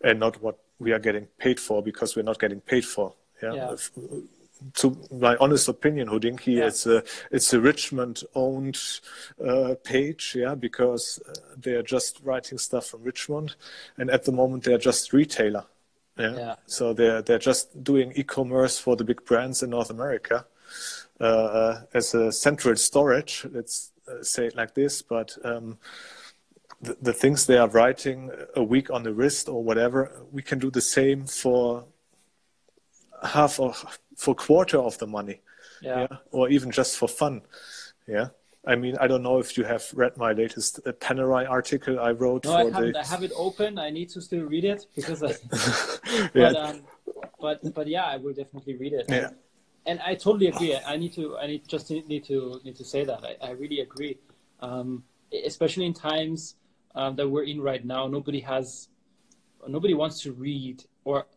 [0.03, 3.13] and not what we are getting paid for because we're not getting paid for.
[3.41, 3.75] Yeah
[4.73, 6.67] to my honest opinion, Hodinkee, yeah.
[6.67, 8.79] it's a it's a Richemont owned
[9.45, 13.55] uh, page, yeah, because uh, they are just writing stuff from Richemont,
[13.97, 15.65] and at the moment they are just retailer,
[16.17, 16.35] yeah.
[16.35, 16.55] yeah.
[16.65, 20.45] So they're they're just doing e-commerce for the big brands in North America
[21.19, 23.45] uh, uh as a central storage.
[23.51, 25.37] Let's uh, say it like this, but.
[25.43, 25.77] Um,
[26.81, 30.59] the, the things they are writing a week on the wrist or whatever, we can
[30.59, 31.85] do the same for
[33.23, 33.73] half or
[34.15, 35.41] for quarter of the money
[35.81, 36.07] yeah.
[36.09, 36.17] yeah.
[36.31, 37.41] or even just for fun
[38.07, 38.27] yeah
[38.67, 42.11] I mean, I don't know if you have read my latest uh, Panerai article I
[42.11, 42.45] wrote.
[42.45, 42.93] No, I haven't.
[42.93, 42.99] The...
[42.99, 43.77] I have it open.
[43.77, 45.23] I need to still read it because.
[45.23, 45.29] I...
[46.33, 46.51] yeah.
[46.51, 46.81] But, um,
[47.39, 49.05] but but yeah, I will definitely read it.
[49.07, 49.29] Yeah.
[49.85, 50.75] And I totally agree.
[50.75, 51.37] I need to.
[51.37, 53.23] I need just need to need to say that.
[53.23, 54.17] I, I really agree.
[54.61, 55.03] Um,
[55.45, 56.55] especially in times
[56.95, 58.87] um, that we're in right now, nobody has,
[59.67, 61.27] nobody wants to read, or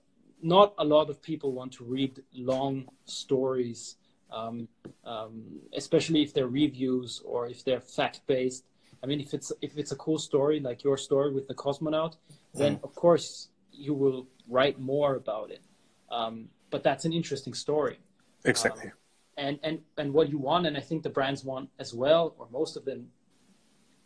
[0.43, 3.97] not a lot of people want to read long stories,
[4.33, 4.69] um,
[5.05, 8.65] um, especially if they're reviews or if they're fact based.
[9.03, 12.17] I mean, if it's if it's a cool story like your story with the cosmonaut,
[12.55, 12.85] then mm.
[12.85, 15.63] of course you will write more about it.
[16.11, 17.99] Um, but that's an interesting story.
[18.45, 18.87] Exactly.
[18.87, 18.93] Um,
[19.37, 22.49] and and and what you want, and I think the brands want as well, or
[22.51, 23.09] most of them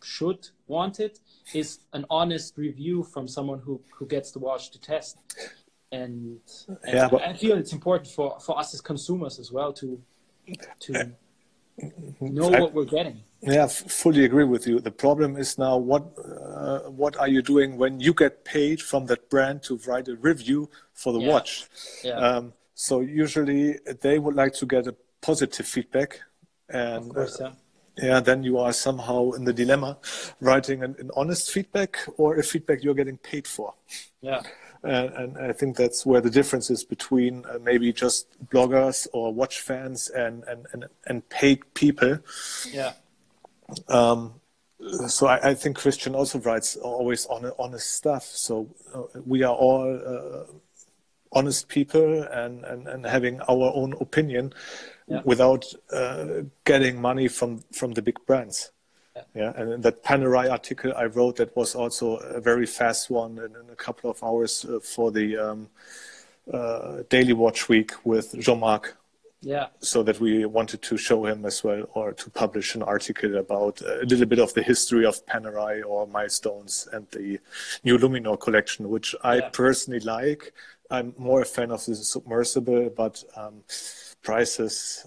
[0.03, 1.21] should want it,
[1.55, 5.19] is an honest review from someone who who gets the watch to test
[5.93, 9.73] and, and yeah, but, I feel it's important for, for us as consumers as well
[9.75, 10.01] to
[10.81, 11.13] to
[12.21, 13.21] know I, what we're getting.
[13.41, 14.79] Yeah, fully agree with you.
[14.79, 19.07] The problem is now what uh, what are you doing when you get paid from
[19.07, 21.29] that brand to write a review for the yeah.
[21.29, 21.67] watch?
[22.05, 22.13] Yeah.
[22.13, 26.21] Um, so usually they would like to get a positive feedback,
[26.69, 27.53] and of course, uh,
[27.97, 28.05] yeah.
[28.07, 29.99] yeah, then you are somehow in the dilemma,
[30.41, 33.75] writing an, an honest feedback or a feedback you're getting paid for.
[34.21, 34.43] Yeah.
[34.85, 39.33] And, and, I think that's where the difference is between uh, maybe just bloggers or
[39.33, 42.19] watch fans and and and, and paid people.
[42.69, 42.95] Yeah.
[43.89, 44.41] Um,
[45.07, 48.25] so I, I, think Christian also writes always on honest stuff.
[48.25, 50.53] So uh, we are all uh,
[51.33, 54.53] honest people and, and, and having our own opinion
[55.07, 55.23] Yeah.
[55.25, 58.71] without uh, getting money from, from the big brands.
[59.35, 59.53] Yeah.
[59.57, 63.71] And that Panerai article I wrote that was also a very fast one in, in
[63.71, 65.69] a couple of hours uh, for the um,
[66.53, 68.97] uh, Daily Watch Week with Jean-Marc
[69.43, 69.67] Yeah.
[69.81, 73.81] so that we wanted to show him as well or to publish an article about
[73.83, 77.39] a little bit of the history of Panerai or Milestones and the
[77.85, 79.49] new Luminor collection, which I Yeah.
[79.53, 80.53] personally like.
[80.91, 83.63] I'm more a fan of the submersible, but um,
[84.23, 85.07] prices.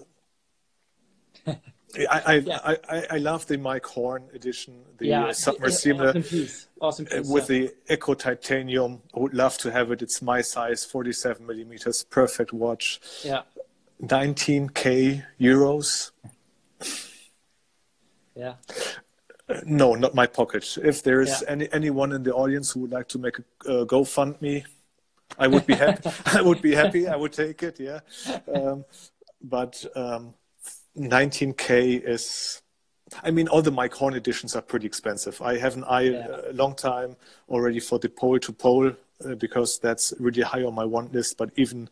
[1.98, 2.60] I, I, Yeah.
[2.64, 5.26] I, I, I love the Mike Horn edition, the Yeah.
[5.26, 6.68] uh, submersible Awesome piece.
[6.82, 7.28] Awesome uh, piece.
[7.30, 7.68] with yeah.
[7.88, 9.02] the Eco Titanium.
[9.16, 10.02] I would love to have it.
[10.02, 13.00] It's my size, 47 millimeters, perfect watch.
[13.24, 13.42] yeah.
[14.04, 16.12] 19k euros.
[18.36, 18.56] Yeah.
[19.50, 20.78] Uh, No, not my pocket.
[20.84, 21.50] If there is Yeah.
[21.54, 23.44] any anyone in the audience who would like to make a
[23.82, 24.66] uh, GoFundMe,
[25.40, 26.10] I would be happy.
[26.38, 27.08] I would be happy.
[27.08, 27.80] I would take it.
[27.80, 28.00] Yeah,
[28.54, 28.84] um,
[29.42, 30.34] but um,
[30.98, 32.62] 19k is.
[33.24, 35.40] I mean, all the Mike Horn editions are pretty expensive.
[35.42, 36.28] I have an eye Yeah.
[36.50, 37.16] a long time
[37.50, 38.92] already for the pole to pole
[39.24, 41.38] uh, because that's really high on my want list.
[41.38, 41.90] But even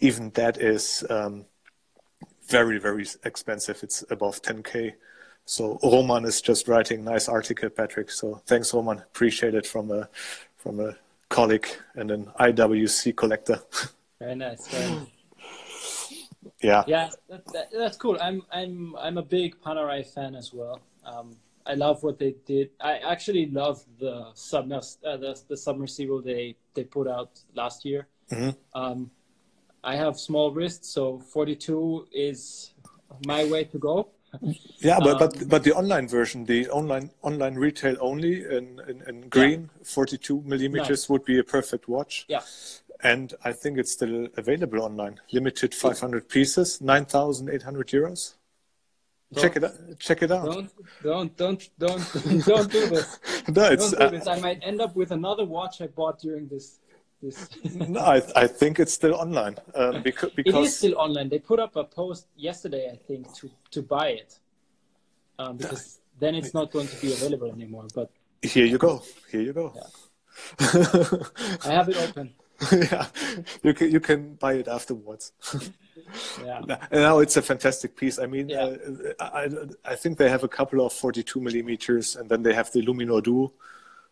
[0.00, 1.44] even that is um,
[2.48, 3.82] very very expensive.
[3.82, 4.94] It's above 10k.
[5.44, 8.10] So Roman is just writing nice article, Patrick.
[8.10, 8.98] So thanks, Roman.
[8.98, 10.08] Appreciate it from a
[10.56, 10.96] from a
[11.28, 13.60] colleague and an IWC collector.
[14.20, 14.66] Very nice.
[14.68, 15.06] Very nice.
[16.62, 16.84] Yeah.
[16.86, 18.18] Yeah, that, that, that's cool.
[18.20, 20.80] I'm I'm I'm a big Panerai fan as well.
[21.04, 22.70] Um, I love what they did.
[22.80, 28.08] I actually love the submers uh, the the submersible they they put out last year.
[28.30, 28.56] Mhm.
[28.74, 29.10] Um,
[29.82, 32.74] I have small wrists, so 42 is
[33.26, 34.08] my way to go.
[34.78, 39.02] Yeah, but, Um, but but the online version, the online online retail only in, in,
[39.08, 41.08] in green, 42 millimeters Nice.
[41.08, 42.26] would be a perfect watch.
[42.28, 42.42] Yeah,
[43.02, 45.20] And I think it's still available online.
[45.32, 48.34] Limited 500 pieces, 9,800 euros.
[49.36, 49.74] Check it out.
[49.98, 50.44] Check it out.
[50.44, 50.70] don't
[51.02, 53.18] don't don't don't don't do this.
[53.48, 54.26] No, it's, Don't do uh, this.
[54.26, 56.80] I might end up with another watch I bought during this.
[57.22, 57.48] This.
[57.74, 61.28] no, I, I think it's still online um, because, It because is still online.
[61.28, 64.38] They put up a post yesterday, I think, to to buy it,
[65.38, 67.86] um, because then it's not going to be available anymore.
[67.94, 68.10] But
[68.42, 69.02] here you go.
[69.30, 69.72] Here you go.
[70.58, 72.34] I have it open.
[72.72, 73.06] yeah,
[73.62, 75.32] you can you can buy it afterwards.
[76.44, 78.18] Yeah, And now it's a fantastic piece.
[78.18, 78.74] I mean, Yeah.
[79.20, 79.48] uh, I,
[79.84, 83.22] I think they have a couple of 42 millimeters, and then they have the Luminor
[83.22, 83.52] Duo,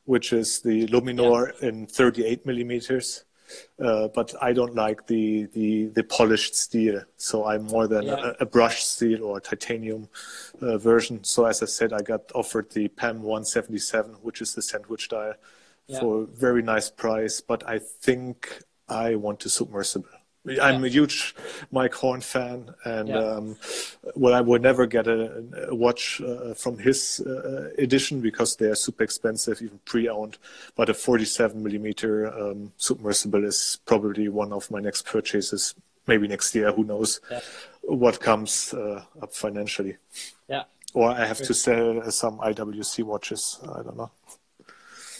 [0.05, 3.25] which is the Luminor in 38 millimeters.
[3.83, 8.33] Uh, but I don't like the, the, the polished steel, so I'm more than Yeah.
[8.39, 10.09] a, a brushed steel or titanium
[10.61, 11.25] uh, version.
[11.25, 15.35] So as I said, I got offered the PAM 177, which is the sandwich dial,
[15.89, 16.01] Yeah.
[16.01, 17.41] for a very nice price.
[17.41, 20.09] But I think I want a submersible.
[20.63, 21.35] I'm a huge
[21.71, 23.19] Mike Horn fan, and Yeah.
[23.19, 23.57] um,
[24.15, 28.67] well, I would never get a, a watch uh, from his uh, edition because they
[28.67, 30.39] are super expensive, even pre-owned.
[30.75, 35.75] But a 47 millimeter um, submersible is probably one of my next purchases.
[36.07, 37.41] Maybe next year, who knows Yeah.
[37.83, 39.97] what comes uh, up financially.
[40.49, 43.59] yeah, Or I have to sell some IWC watches.
[43.65, 44.11] I don't know.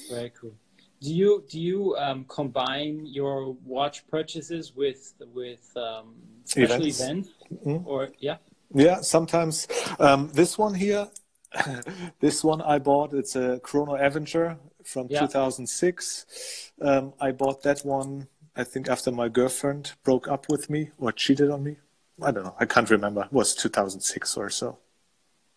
[0.09, 0.55] Very cool.
[1.01, 7.01] Do you do you um, combine your watch purchases with with um, special Events.
[7.01, 7.29] events,
[7.65, 7.87] Mhm.
[7.87, 8.39] or yeah?
[8.75, 9.67] Yeah, sometimes.
[9.99, 11.09] Um, this one here,
[12.21, 13.15] this one I bought.
[13.15, 15.21] It's a Chrono Avenger from Yeah.
[15.21, 16.73] 2006.
[16.83, 18.29] Um, I bought that one.
[18.57, 21.77] I think after my girlfriend broke up with me or cheated on me.
[22.21, 22.57] I don't know.
[22.59, 23.23] I can't remember.
[23.23, 24.79] It was 2006 or so,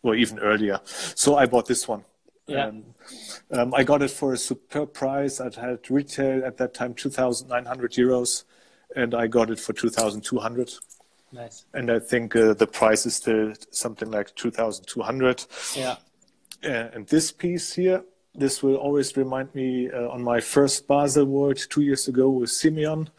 [0.04, 0.80] or even earlier.
[0.86, 2.06] So I bought this one.
[2.52, 2.68] Yeah.
[2.68, 2.84] Um,
[3.52, 5.40] um, I got it for a superb price.
[5.40, 8.44] I had retail at that time 2,900 euros,
[8.96, 10.74] and I got it for 2,200
[11.34, 11.66] Nice.
[11.74, 15.46] and I think uh, the price is still something like 2,200.
[15.76, 15.96] Yeah.
[16.64, 18.04] Uh, and this piece here,
[18.36, 22.50] this will always remind me uh, on my first Basel World two years ago with
[22.50, 23.10] Simeon.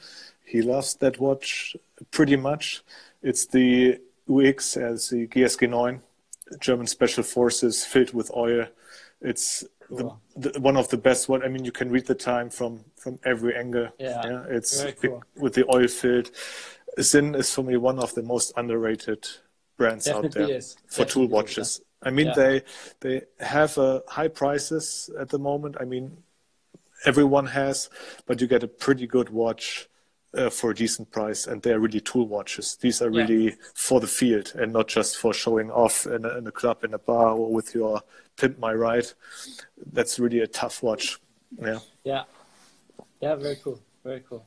[0.45, 1.75] He loves that watch
[2.11, 2.83] pretty much.
[3.23, 3.99] It's the
[4.31, 6.03] UX as the GSG 9,
[6.61, 8.67] German Special Forces filled with oil.
[9.23, 10.19] It's Cool.
[10.37, 11.43] the, the, one of the best one.
[11.43, 13.89] I mean, you can read the time from from every angle.
[13.99, 15.25] Yeah, it's very the- cool.
[15.37, 16.31] with the oil filled.
[16.99, 19.29] Sinn is for me one of the most underrated
[19.77, 20.77] brands out Definitely there is.
[20.87, 21.81] for tool Definitely is, watches.
[22.03, 22.35] I mean, Yeah.
[22.35, 22.63] they
[23.01, 25.77] they have uh, high prices at the moment.
[25.81, 26.23] I mean,
[27.05, 27.91] everyone has,
[28.27, 29.89] but you get a pretty good watch
[30.35, 32.77] uh, for a decent price, and they're really tool watches.
[32.81, 33.23] These are Yeah.
[33.23, 36.83] really for the field and not just for showing off in a, in a club,
[36.85, 38.03] in a bar, or with your
[38.37, 39.07] pimp my ride.
[39.93, 41.19] That's really a tough watch.
[41.61, 41.79] Yeah.
[42.05, 42.25] Yeah.
[43.21, 43.35] Yeah.
[43.37, 43.81] Very cool.
[44.05, 44.47] Very cool.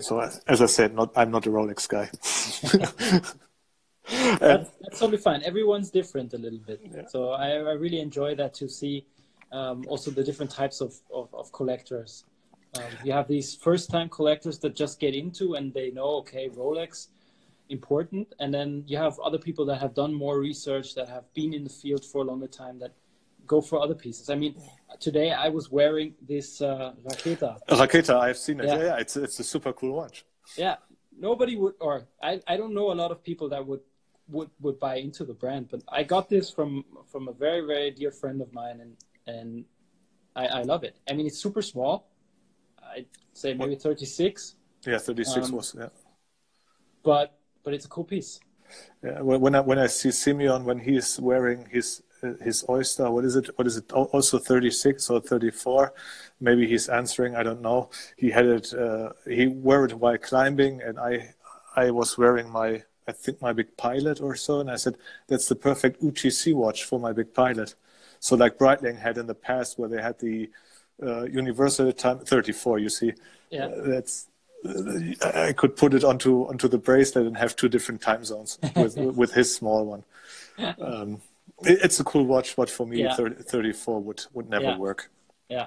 [0.00, 2.10] so as I said, not I'm not a Rolex guy.
[4.38, 5.42] that's, that's totally fine.
[5.42, 6.80] Everyone's different a little bit.
[6.84, 7.02] Yeah.
[7.08, 9.04] So I, I, really enjoy that to see
[9.50, 12.24] um, also the different types of, of, of collectors.
[12.76, 16.48] Um, you have these first time collectors that just get into and they know, okay,
[16.50, 17.08] Rolex,
[17.68, 18.32] important.
[18.38, 21.64] And then you have other people that have done more research, that have been in
[21.64, 22.92] the field for a longer time, that
[23.46, 24.30] go for other pieces.
[24.30, 24.54] I mean,
[25.00, 27.58] today I was wearing this uh, Raketa.
[27.68, 28.66] Raketa, I've seen it.
[28.66, 28.96] Yeah, yeah, yeah.
[28.98, 30.24] It's, it's a super cool watch.
[30.56, 30.76] Yeah.
[31.18, 33.80] Nobody would, or I, I don't know a lot of people that would
[34.28, 35.68] would would buy into the brand.
[35.70, 39.64] But I got this from from a very very dear friend of mine, and and
[40.34, 40.98] I, I love it.
[41.08, 42.10] I mean, it's super small.
[42.94, 44.54] I'd say maybe 36.
[44.86, 45.88] Yeah, 36 um, was yeah.
[47.02, 48.40] But but it's a cool piece.
[49.02, 52.02] Yeah, when I when I see Simeon when he's wearing his
[52.42, 53.50] his oyster, what is it?
[53.56, 53.92] What is it?
[53.92, 55.92] Also 36 or 34?
[56.40, 57.36] Maybe he's answering.
[57.36, 57.90] I don't know.
[58.16, 58.74] He had it.
[58.74, 61.34] Uh, he wore it while climbing, and I
[61.74, 64.96] I was wearing my I think my big pilot or so, and I said
[65.28, 67.74] that's the perfect utc watch for my big pilot.
[68.20, 70.50] So like Breitling had in the past, where they had the
[71.02, 72.78] uh, universal time 34.
[72.78, 73.12] You see,
[73.50, 74.28] yeah, uh, that's
[74.64, 78.58] uh, I could put it onto onto the bracelet and have two different time zones
[78.76, 80.04] with with his small one.
[80.80, 81.20] Um,
[81.62, 83.14] it's a cool watch, but for me, yeah.
[83.14, 84.78] 30, 34 would would never yeah.
[84.78, 85.10] work.
[85.48, 85.66] Yeah,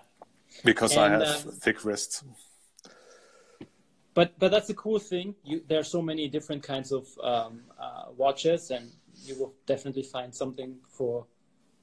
[0.63, 2.23] because and, I have um, thick wrists
[4.19, 5.33] but but that's a cool thing.
[5.43, 8.91] You, there are so many different kinds of um, uh, watches, and
[9.23, 11.25] you will definitely find something for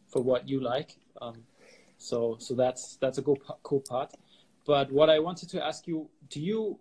[0.08, 0.96] for what you like.
[1.22, 1.44] Um,
[1.96, 4.12] so so that's that's a cool cool part.
[4.66, 6.78] But what I wanted to ask you: Do you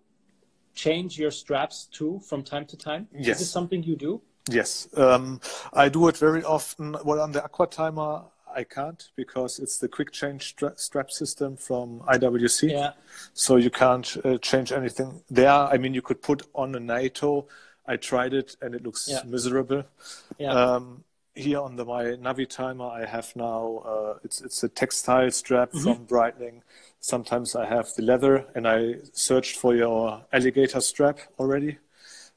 [0.74, 3.08] change your straps too from time to time?
[3.14, 3.36] Yes.
[3.36, 4.20] Is this something you do?
[4.48, 5.40] Yes, um,
[5.72, 6.96] I do it very often.
[7.04, 8.24] Well, on the Aquatimer,
[8.56, 12.70] I can't because it's the quick change stra- strap system from IWC.
[12.70, 12.92] Yeah.
[13.34, 15.50] So you can't uh, change anything there.
[15.50, 17.48] I mean, you could put on a NATO.
[17.86, 19.22] I tried it and it looks yeah.
[19.26, 19.84] miserable.
[20.38, 20.52] Yeah.
[20.52, 25.70] Um, here on the my Navitimer, I have now uh, it's it's a textile strap
[25.70, 25.84] mm-hmm.
[25.84, 26.62] from Breitling.
[27.00, 31.76] Sometimes I have the leather, and I searched for your alligator strap already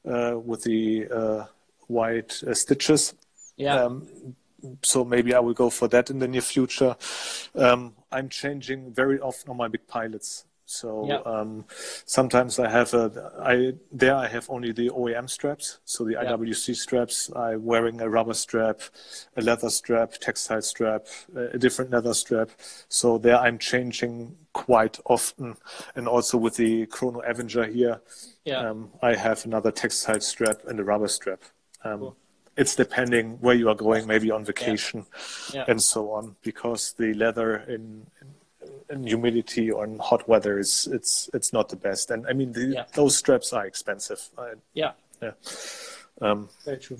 [0.04, 1.46] uh, with the uh,
[1.90, 3.14] white uh, stitches.
[3.56, 3.84] Yeah.
[3.84, 4.08] Um,
[4.82, 6.96] so maybe I will go for that in the near future.
[7.54, 10.44] Um, I'm changing very often on my big pilots.
[10.70, 11.26] So yep.
[11.26, 11.64] um,
[12.04, 16.38] sometimes I have a, I there I have only the OEM straps, so the yep.
[16.38, 17.28] IWC straps.
[17.34, 18.80] I'm wearing a rubber strap,
[19.36, 22.50] a leather strap, textile strap, a different leather strap.
[22.88, 25.56] So there I'm changing quite often,
[25.96, 28.00] and also with the Chrono Avenger here,
[28.44, 28.70] yeah.
[28.70, 31.42] um, I have another textile strap and a rubber strap.
[31.82, 32.16] Um, cool
[32.60, 35.06] it's depending where you are going, maybe on vacation
[35.52, 35.60] yeah.
[35.60, 35.64] Yeah.
[35.68, 40.86] and so on, because the leather in, in, in, humidity or in hot weather is
[40.92, 42.10] it's it's not the best.
[42.10, 42.84] And I mean, the, yeah.
[42.92, 44.20] those straps are expensive.
[44.36, 45.32] I, yeah, yeah.
[46.20, 46.98] Um, Very true.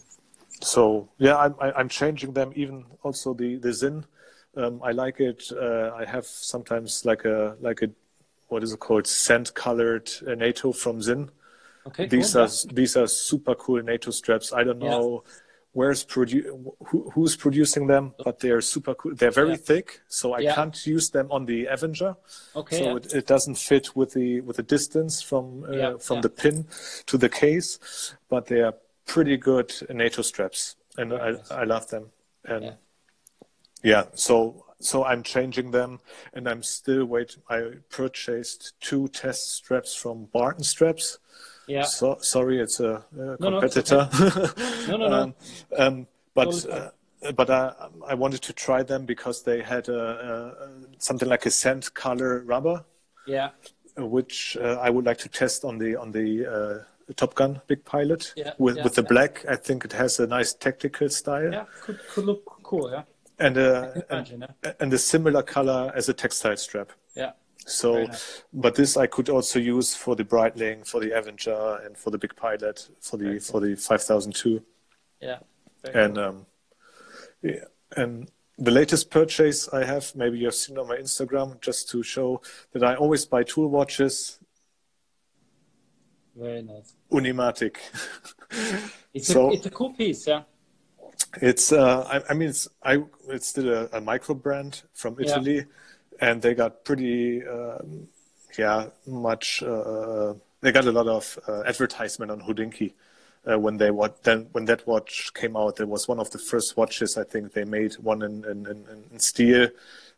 [0.62, 2.52] So yeah, I'm I'm changing them.
[2.54, 4.06] Even also the the Sinn,
[4.56, 5.44] um, I like it.
[5.52, 7.90] Uh, I have sometimes like a like a
[8.48, 11.30] what is it called sand colored NATO from Sinn
[11.86, 12.42] Okay, these cool.
[12.42, 14.52] are these are super cool NATO straps.
[14.52, 15.32] I don't know yeah.
[15.72, 19.14] where's produ- who, who's producing them, but they're super cool.
[19.14, 19.56] They're very yeah.
[19.56, 20.54] thick, so I yeah.
[20.54, 22.16] can't use them on the Avenger.
[22.54, 26.28] Okay, so it, it, doesn't fit with the with the distance from uh, from the
[26.28, 26.66] pin
[27.06, 28.74] to the case, but they are
[29.06, 32.10] pretty good NATO straps, and I, I love them.
[32.44, 32.74] And
[33.82, 36.00] yeah, so so I'm changing them,
[36.34, 37.42] and I'm still waiting.
[37.48, 41.18] I purchased two test straps from Barton Straps
[41.70, 41.82] yeah.
[41.84, 44.08] So, sorry, it's a, a competitor.
[44.88, 45.16] No, no, no.
[45.22, 45.34] um,
[45.78, 46.90] um, but uh,
[47.34, 47.72] but I,
[48.06, 50.66] I wanted to try them because they had a, a
[50.98, 52.84] something like a sand color rubber.
[53.26, 53.50] Yeah.
[53.96, 57.84] Which uh, I would like to test on the on the uh, Top Gun Big
[57.84, 59.08] Pilot yeah, with yeah, with the yeah.
[59.08, 59.44] black.
[59.48, 61.52] I think it has a nice tactical style.
[61.52, 62.90] Yeah, could, could look cool.
[62.90, 63.02] Yeah.
[63.38, 66.92] And a, imagine, and, and a similar color as a textile strap.
[67.14, 67.32] Yeah.
[67.70, 68.06] So,
[68.52, 72.18] but this I could also use for the Breitling, for the Avenger, and for the
[72.18, 73.60] Big Pilot, for the Very for cool.
[73.60, 74.62] the 5002.
[75.20, 75.38] Yeah.
[75.94, 76.24] And cool.
[76.24, 76.46] um,
[77.42, 77.64] yeah,
[77.96, 82.42] and the latest purchase I have, maybe you've seen on my Instagram, just to show
[82.72, 84.38] that I always buy tool watches.
[86.36, 86.94] Very nice.
[87.10, 87.76] Unimatic.
[89.14, 90.42] it's so, a it's a cool piece, yeah.
[91.40, 95.56] It's uh, I, I mean it's I it's still a, a micro brand from Italy.
[95.58, 95.62] Yeah
[96.20, 98.08] and they got pretty, um,
[98.58, 99.62] yeah, much.
[99.62, 102.92] Uh, they got a lot of uh, advertisement on Hodinkee.
[103.50, 106.38] Uh, when they what then when that watch came out, it was one of the
[106.38, 107.94] first watches I think they made.
[107.94, 109.68] One in in, in, in steel,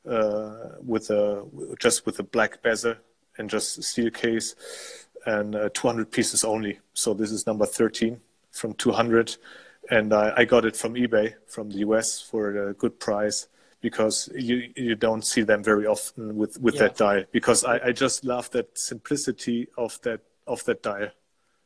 [0.09, 1.45] uh, with a
[1.79, 2.97] just with a black bezel
[3.39, 4.55] and just steel case.
[5.27, 6.79] and uh, 200 pieces only.
[6.95, 9.37] So this is number 13 from 200,
[9.91, 13.47] and I, I got it from eBay from the US for a good price
[13.83, 16.83] because you you don't see them very often with with Yeah.
[16.89, 21.11] that dial because I, I just love that simplicity of that of that dial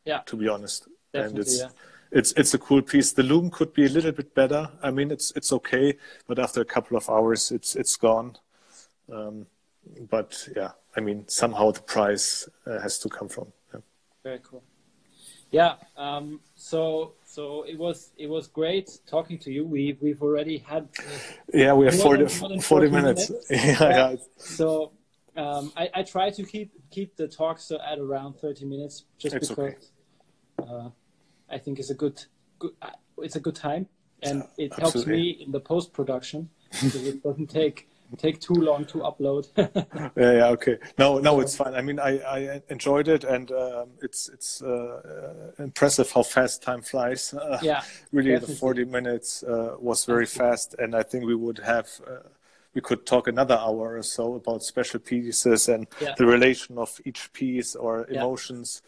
[0.05, 1.41] Yeah, to be honest and definitely.
[1.43, 1.71] it's Yeah.
[2.19, 5.11] it's it's a cool piece the loom could be a little bit better i mean
[5.11, 5.97] it's it's okay
[6.29, 8.37] but after a couple of hours it's it's gone
[9.12, 9.47] um,
[10.11, 13.81] but yeah i mean somehow the price uh, has to come from yeah.
[14.25, 14.62] Very cool.
[15.53, 15.75] Yeah.
[15.97, 19.62] Um, so so it was it was great talking to you.
[19.74, 20.89] We we've already had
[21.53, 23.51] yeah we have More 40, than- more than 40 40 minutes, minutes.
[23.80, 24.16] yeah, yeah.
[24.37, 24.93] so.
[25.45, 29.51] Um, I, I try to keep keep the talks at around thirty minutes, just It's
[29.51, 29.76] because okay.
[30.66, 30.89] uh,
[31.55, 32.16] I think it's a good,
[32.59, 33.84] good uh, it's a good time,
[34.22, 37.87] and it helps me in the post production because it doesn't take
[38.17, 39.49] take too long to upload.
[40.17, 40.79] yeah, yeah, okay.
[40.99, 41.75] No, no, it's fine.
[41.75, 46.63] I mean, I, I enjoyed it, and um, it's it's uh, uh, impressive how fast
[46.63, 47.35] time flies.
[47.35, 47.83] Uh, yeah,
[48.13, 48.55] really, definitely.
[48.55, 52.29] the forty minutes uh, was very fast, and I think we would have uh,
[52.75, 56.15] we could talk another hour or so about special pieces and Yeah.
[56.19, 58.19] the relation of each piece or Yeah.
[58.21, 58.83] emotions,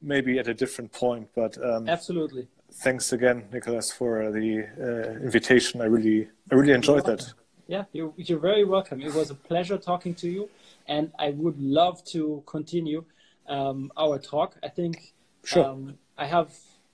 [0.00, 1.28] maybe at a different point.
[1.34, 2.46] But um, absolutely.
[2.72, 5.80] thanks again, Nicholas, for the uh, invitation.
[5.80, 7.34] I really I really enjoyed that.
[7.72, 9.00] Yeah, you're, you're very welcome.
[9.00, 10.50] It was a pleasure talking to you,
[10.86, 13.02] and I would love to continue
[13.48, 14.58] um, our talk.
[14.62, 15.64] I think Sure.
[15.64, 16.50] um, I have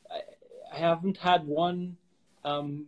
[0.09, 0.21] I,
[0.73, 1.97] I haven't had one
[2.45, 2.87] um,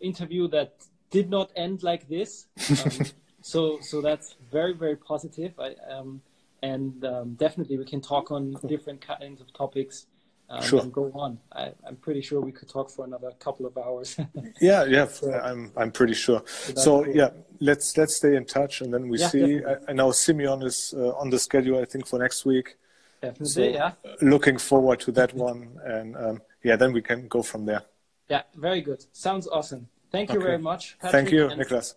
[0.00, 0.72] interview that
[1.12, 2.48] did not end like this.
[2.68, 3.06] Um,
[3.42, 5.52] so so that's very very positive.
[5.60, 6.20] I, um,
[6.64, 10.06] and um, definitely we can talk on different kinds of topics.
[10.50, 10.80] Um, Sure.
[10.80, 11.38] And go on.
[11.52, 14.18] I, I'm pretty sure we could talk for another couple of hours.
[14.60, 15.06] Yeah, yeah,
[15.44, 16.42] I'm I'm pretty sure.
[16.66, 17.14] that's So cool.
[17.14, 17.30] yeah,
[17.60, 19.54] let's let's stay in touch, and then we Yeah, see.
[19.64, 19.86] I, definitely.
[19.88, 22.76] I know Simeon is uh, on the schedule, I think, for next week.
[23.20, 23.92] Definitely, So yeah.
[24.20, 27.82] looking forward to that one, and um, yeah, then we can go from there.
[28.28, 29.04] Yeah, very good.
[29.12, 29.88] Sounds awesome.
[30.10, 30.46] Thank you Okay.
[30.46, 30.96] very much.
[31.00, 31.94] Thank you, Nicholas.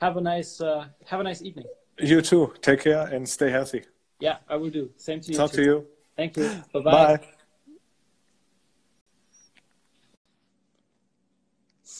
[0.00, 1.66] Have a nice uh, have a nice evening.
[1.98, 2.52] You too.
[2.60, 3.84] Take care and stay healthy.
[4.20, 4.90] Yeah, I will do.
[4.96, 5.38] Same to you.
[5.38, 5.56] Talk too.
[5.56, 5.86] to you.
[6.16, 6.48] Thank you.
[6.72, 7.16] Bye-bye.
[7.16, 7.35] Bye.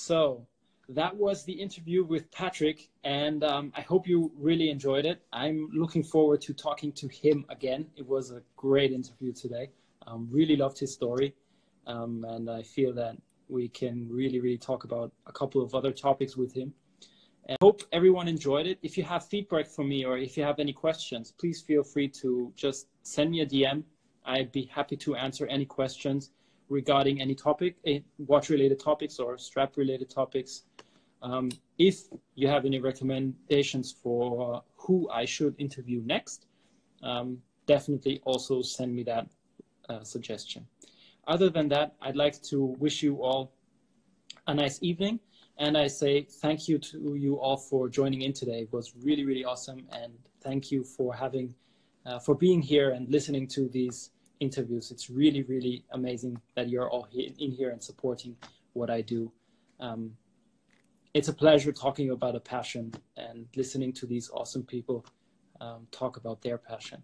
[0.06, 0.46] So
[0.88, 5.20] that was the interview with Patrick, and um, I hope you really enjoyed it.
[5.32, 7.88] I'm looking forward to talking to him again.
[7.96, 9.70] It was a great interview today.
[10.06, 11.34] Um, really loved his story,
[11.88, 13.16] um, and I feel that
[13.48, 16.72] we can really, really talk about a couple of other topics with him.
[17.46, 18.78] And I hope everyone enjoyed it.
[18.84, 22.06] If you have feedback for me or if you have any questions, please feel free
[22.22, 23.82] to just send me a DM.
[24.24, 26.30] I'd be happy to answer any questions
[26.68, 27.76] regarding any topic,
[28.18, 30.64] watch related topics or strap related topics.
[31.22, 32.02] Um, if
[32.34, 36.46] you have any recommendations for who I should interview next,
[37.02, 39.26] um, definitely also send me that
[39.88, 40.66] uh, suggestion.
[41.26, 43.52] Other than that, I'd like to wish you all
[44.46, 45.18] a nice evening.
[45.58, 48.60] And I say thank you to you all for joining in today.
[48.60, 49.86] It was really, really awesome.
[49.90, 50.12] And
[50.42, 51.54] thank you for having,
[52.04, 54.10] uh, for being here and listening to these
[54.40, 54.90] interviews.
[54.90, 58.36] It's really, really amazing that you're all he- in here and supporting
[58.72, 59.32] what I do.
[59.80, 60.16] Um,
[61.14, 65.06] it's a pleasure talking about a passion and listening to these awesome people
[65.60, 67.02] um, talk about their passion.